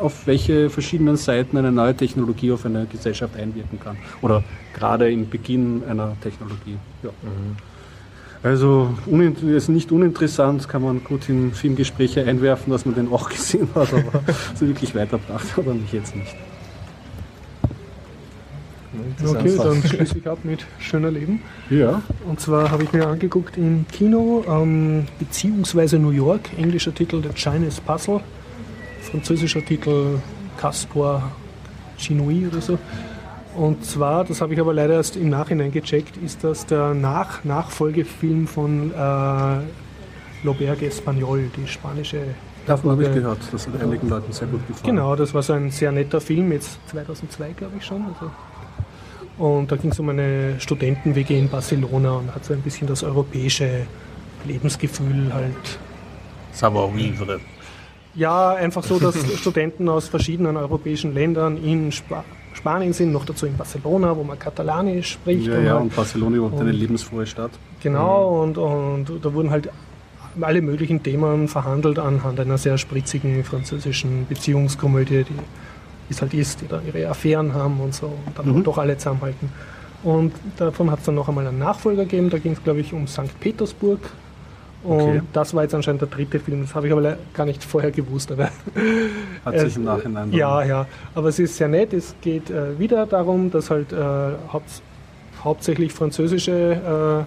[0.00, 3.96] auf welche verschiedenen Seiten eine neue Technologie auf eine Gesellschaft einwirken kann.
[4.22, 6.76] Oder gerade im Beginn einer Technologie.
[7.02, 7.10] Ja.
[8.42, 8.94] Also
[9.46, 13.92] ist nicht uninteressant, kann man gut in Filmgespräche einwerfen, dass man den auch gesehen hat,
[13.92, 14.22] aber
[14.54, 16.36] so wirklich weiterbracht hat er mich jetzt nicht.
[19.24, 21.40] Okay, dann schließe ich ab mit Schöner Leben.
[21.70, 22.02] Ja.
[22.26, 27.30] Und zwar habe ich mir angeguckt im Kino, ähm, beziehungsweise New York, englischer Titel The
[27.34, 28.20] Chinese Puzzle,
[29.02, 30.18] französischer Titel
[30.58, 31.32] Caspar
[31.96, 32.78] Chinois oder so.
[33.56, 37.42] Und zwar, das habe ich aber leider erst im Nachhinein gecheckt, ist das der Nach
[37.44, 38.96] Nachfolgefilm von äh,
[40.44, 42.20] L'Auberge Espagnol, die spanische.
[42.66, 44.96] Davon habe ich gehört, das hat einigen Leuten sehr gut gefallen.
[44.96, 48.04] Genau, das war so ein sehr netter Film, jetzt 2002 glaube ich schon.
[48.04, 48.30] Also.
[49.38, 53.02] Und da ging es um eine Studenten-WG in Barcelona und hat so ein bisschen das
[53.04, 53.86] europäische
[54.44, 55.78] Lebensgefühl halt.
[56.52, 57.40] Savoir-vivre.
[58.14, 62.22] Ja, einfach so, dass Studenten aus verschiedenen europäischen Ländern in Spa
[62.56, 65.46] Spanien sind, noch dazu in Barcelona, wo man Katalanisch spricht.
[65.46, 67.50] Ja, und ja, halt- und Barcelona überhaupt eine lebensfrohe Stadt.
[67.82, 69.68] Genau, und, und da wurden halt
[70.40, 75.34] alle möglichen Themen verhandelt anhand einer sehr spritzigen französischen Beziehungskomödie, die
[76.10, 78.64] es halt ist, die da ihre Affären haben und so und dann Mhm.
[78.64, 79.50] doch alle zusammenhalten.
[80.02, 82.92] Und davon hat es dann noch einmal einen Nachfolger gegeben, da ging es glaube ich
[82.92, 83.38] um St.
[83.40, 83.98] Petersburg.
[84.86, 85.20] Und Okay.
[85.32, 88.30] das war jetzt anscheinend der dritte Film, das habe ich aber gar nicht vorher gewusst.
[88.32, 88.50] Aber
[89.44, 91.92] Hat sich im Nachhinein dann- Ja, ja, aber es ist sehr nett.
[91.92, 93.96] Es geht äh, wieder darum, dass halt äh,
[94.52, 94.82] haupt,
[95.42, 97.26] hauptsächlich französische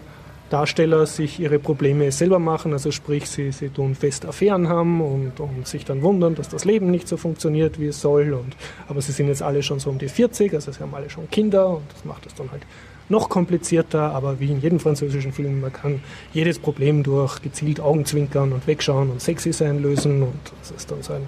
[0.49, 5.39] Darsteller sich ihre Probleme selber machen, also sprich, sie, sie tun fest Affären haben und,
[5.39, 8.33] und sich dann wundern, dass das Leben nicht so funktioniert, wie es soll.
[8.33, 8.55] Und,
[8.87, 11.29] aber sie sind jetzt alle schon so um die 40, also sie haben alle schon
[11.29, 12.63] Kinder und das macht es dann halt
[13.09, 16.01] noch komplizierter, aber wie in jedem französischen Film, man kann
[16.33, 21.01] jedes Problem durch gezielt Augenzwinkern und Wegschauen und sexy sein lösen und das ist dann
[21.01, 21.27] so ein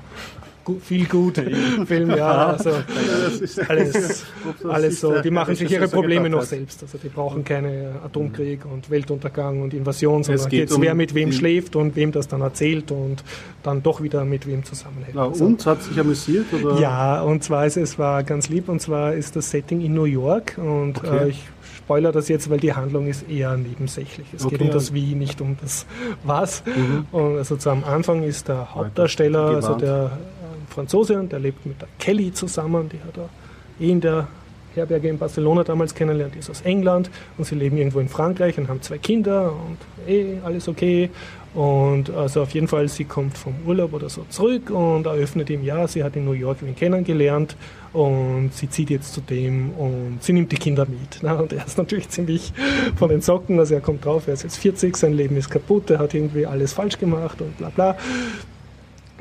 [0.82, 1.42] viel gut
[1.86, 2.48] Film, ja.
[2.48, 2.72] Also
[3.68, 4.26] alles,
[4.64, 5.22] alles so.
[5.22, 6.84] Die machen sich ihre Probleme noch selbst.
[6.84, 10.96] Also die brauchen keine Atomkrieg und Weltuntergang und Invasion, sondern es geht jetzt, um wer
[10.96, 13.24] mit wem schläft und wem das dann erzählt und
[13.64, 15.16] dann doch wieder mit wem zusammenhält.
[15.16, 16.48] Ja, also, und hat sich amüsiert?
[16.54, 16.80] Oder?
[16.80, 20.06] Ja, und zwar ist es war ganz lieb und zwar ist das Setting in New
[20.06, 21.26] York und okay.
[21.26, 21.44] äh, ich
[21.92, 24.28] spoiler das jetzt, weil die Handlung ist eher nebensächlich.
[24.34, 25.86] Es okay, geht um das Wie, nicht um das
[26.24, 26.64] Was.
[26.66, 27.06] Mhm.
[27.12, 30.18] Und also zu am Anfang ist der Hauptdarsteller, also der
[30.72, 33.30] Franzose und der lebt mit der Kelly zusammen, die hat er
[33.80, 34.28] eh in der
[34.74, 38.58] Herberge in Barcelona damals kennengelernt, die ist aus England und sie leben irgendwo in Frankreich
[38.58, 39.78] und haben zwei Kinder und
[40.10, 41.10] eh alles okay.
[41.54, 45.66] Und also auf jeden Fall, sie kommt vom Urlaub oder so zurück und eröffnet ihm,
[45.66, 47.58] ja, sie hat in New York ihn kennengelernt
[47.92, 51.22] und sie zieht jetzt zu dem und sie nimmt die Kinder mit.
[51.22, 52.54] Und er ist natürlich ziemlich
[52.96, 55.90] von den Socken, also er kommt drauf, er ist jetzt 40, sein Leben ist kaputt,
[55.90, 57.98] er hat irgendwie alles falsch gemacht und bla bla.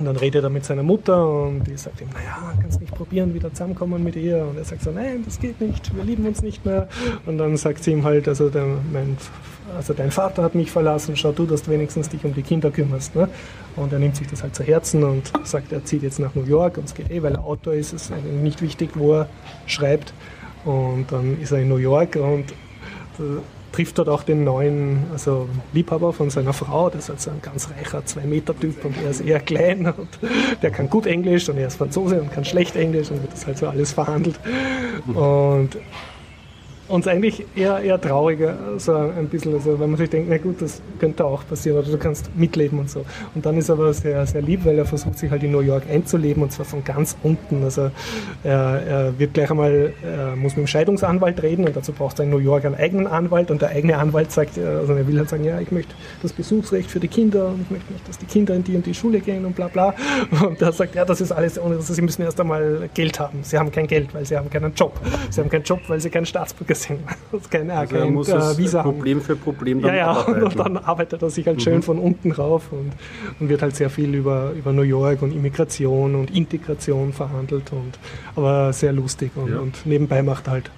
[0.00, 2.94] Und dann redet er mit seiner Mutter und die sagt ihm, naja, kannst du nicht
[2.94, 4.46] probieren, wieder zusammenkommen mit ihr.
[4.46, 6.88] Und er sagt so, nein, das geht nicht, wir lieben uns nicht mehr.
[7.26, 9.18] Und dann sagt sie ihm halt, also, der, mein,
[9.76, 12.70] also dein Vater hat mich verlassen, schau du, dass du wenigstens dich um die Kinder
[12.70, 13.14] kümmerst.
[13.14, 13.28] Ne?
[13.76, 16.44] Und er nimmt sich das halt zu Herzen und sagt, er zieht jetzt nach New
[16.44, 19.28] York und es geht eh, weil er Autor ist, ist eigentlich nicht wichtig, wo er
[19.66, 20.14] schreibt.
[20.64, 22.52] Und dann ist er in New York und
[23.18, 23.42] äh,
[23.72, 27.68] trifft dort auch den neuen also Liebhaber von seiner Frau, das ist also ein ganz
[27.70, 30.08] reicher Zwei-Meter-Typ und er ist eher klein und
[30.62, 33.46] der kann gut Englisch und er ist Franzose und kann schlecht Englisch und wird das
[33.46, 34.38] halt so alles verhandelt.
[35.06, 35.76] Und
[36.90, 40.60] uns eigentlich eher, eher trauriger, so ein bisschen, also wenn man sich denkt, na gut,
[40.60, 43.04] das könnte auch passieren oder du kannst mitleben und so.
[43.34, 45.84] Und dann ist aber sehr, sehr lieb, weil er versucht sich halt in New York
[45.90, 47.62] einzuleben und zwar von ganz unten.
[47.62, 47.90] Also
[48.42, 52.24] er, er wird gleich einmal, er muss mit dem Scheidungsanwalt reden und dazu braucht er
[52.24, 55.28] in New York einen eigenen Anwalt und der eigene Anwalt sagt, also er will halt
[55.28, 58.26] sagen, ja, ich möchte das Besuchsrecht für die Kinder und ich möchte nicht, dass die
[58.26, 59.94] Kinder in die und die Schule gehen und bla bla.
[60.44, 63.38] Und er sagt, ja, das ist alles, ohne sie müssen erst einmal Geld haben.
[63.42, 64.98] Sie haben kein Geld, weil sie haben keinen Job.
[65.30, 67.00] Sie haben keinen Job, weil sie keinen Staatsbürger sind.
[67.30, 69.24] Das ist kein, also kein muss äh, Visa Problem haben.
[69.24, 71.82] für Problem dann ja, ja, und dann arbeitet er sich halt schön mhm.
[71.82, 72.92] von unten rauf und,
[73.38, 77.98] und, wird halt sehr viel über, über New York und Immigration und Integration verhandelt und
[78.36, 79.58] aber sehr lustig und, ja.
[79.58, 80.70] und nebenbei macht er halt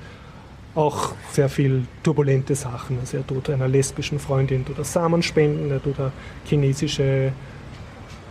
[0.74, 2.98] auch sehr viel turbulente Sachen.
[3.00, 6.12] Also er tut einer lesbischen Freundin tut er Samen spenden, er tut er
[6.46, 7.32] chinesische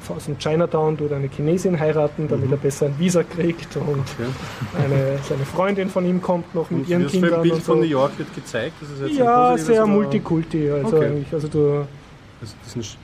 [0.10, 2.54] aus dem Chinatown tut eine Chinesin heiraten, damit mhm.
[2.54, 4.30] er besser ein Visa kriegt und okay.
[4.78, 7.36] eine, seine Freundin von ihm kommt noch mit und ihren Kindern.
[7.36, 7.72] Ein Bild und so.
[7.74, 8.76] von New York wird gezeigt?
[9.10, 10.70] ja, sehr multikulti.
[10.72, 11.26] Also, okay.
[11.32, 11.88] also du,
[12.42, 12.98] also diesen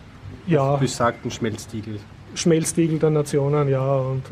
[0.47, 0.75] ja.
[0.75, 1.99] besagten Schmelztiegel.
[2.37, 3.95] Schmelztiegel der Nationen, ja.
[3.95, 4.23] Und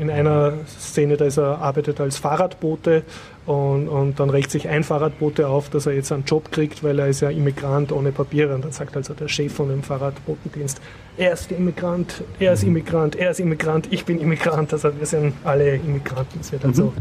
[0.00, 3.02] in einer Szene, da ist er, arbeitet als Fahrradbote
[3.46, 6.98] und, und dann regt sich ein Fahrradbote auf, dass er jetzt einen Job kriegt, weil
[6.98, 8.54] er ist ja Immigrant ohne Papiere.
[8.54, 10.80] Und dann sagt also der Chef von dem Fahrradbotendienst,
[11.16, 14.72] er ist Immigrant, er ist Immigrant, er ist Immigrant, ich bin Immigrant.
[14.72, 16.40] Also wir sind alle Immigranten.
[16.40, 16.92] Es wird also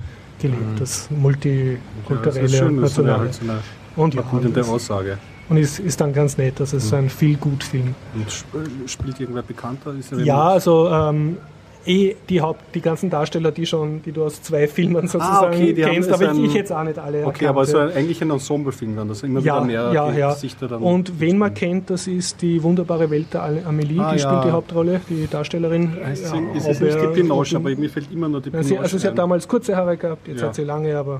[0.42, 0.80] gelebt, mhm.
[0.80, 3.28] das multikulturelle ja, das schön, nationale.
[3.28, 3.60] Das eine,
[3.96, 5.18] und ja, und Aussage.
[5.52, 7.00] Und ist, ist dann ganz nett, das ist mhm.
[7.00, 7.94] ein viel gut Film.
[8.14, 9.94] Und spielt irgendwer bekannter?
[10.24, 11.40] ja, also ähm,
[11.86, 15.58] eh die Haupt, die ganzen Darsteller, die schon, die du aus zwei Filmen sozusagen ah,
[15.58, 17.26] okay, kennst, aber ich, ich, jetzt auch nicht alle.
[17.26, 20.34] Okay, aber so ein, eigentlich ein Ensemblefilm dann, das immer ja, wieder mehr ja, ja.
[20.34, 20.82] Gesichter dann.
[20.82, 24.30] Und wen man kennt, das ist die wunderbare Welt der Amelie, ah, die ja.
[24.30, 25.98] spielt die Hauptrolle, die Darstellerin.
[26.10, 28.80] Es ja, ist es nicht die Pinoche, aber mir fällt immer nur die Pinoche.
[28.80, 31.20] Also sie hat damals kurze Haare gehabt, jetzt hat sie lange, aber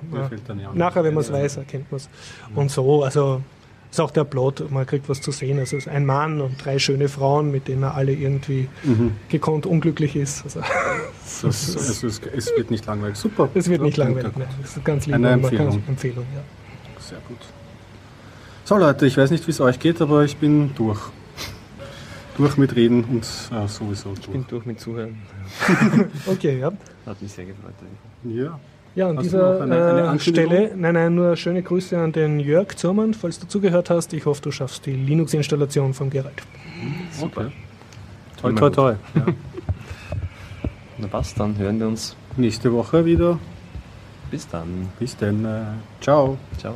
[0.74, 2.10] nachher, wenn man es weiß, erkennt man es.
[2.56, 3.42] Und so, also
[3.92, 5.60] ist auch der Plot, man kriegt was zu sehen.
[5.60, 9.12] Also es ist ein Mann und drei schöne Frauen, mit denen er alle irgendwie mhm.
[9.30, 10.44] gekonnt unglücklich ist.
[10.46, 10.62] Also,
[11.26, 13.18] so, so, also es, es, wird nicht langweilig.
[13.18, 13.50] Super.
[13.54, 14.48] Es wird nicht langweilig, nein.
[14.64, 15.16] Es ist ganz lieb.
[15.16, 15.84] Eine Empfehlung.
[15.88, 16.42] Empfehlung ja.
[17.00, 17.38] Sehr gut.
[18.64, 21.02] So Leute, ich weiß nicht, wie es euch geht, aber ich bin durch.
[22.38, 24.20] Durch mit Reden und äh, sowieso durch.
[24.22, 25.22] Ich bin durch mit Zuhören.
[26.26, 26.72] okay, ja.
[27.06, 27.74] Hat mich sehr gefreut.
[28.24, 28.58] Ja.
[28.94, 32.40] Ja, an hast dieser eine, eine äh, Stelle, nein, nein, nur schöne Grüße an den
[32.40, 34.12] Jörg Zurmann, falls du zugehört hast.
[34.14, 36.42] Ich hoffe, du schaffst die Linux-Installation von Gerald.
[37.12, 37.46] Super.
[37.46, 37.52] Okay.
[38.42, 38.98] Toll, toll, toll.
[39.16, 39.26] Ja.
[40.98, 43.40] Na passt, dann hören wir uns nächste Woche wieder.
[44.30, 44.90] Bis dann.
[45.00, 45.46] Bis dann.
[45.46, 45.62] Äh,
[46.02, 46.38] ciao.
[46.58, 46.76] Ciao.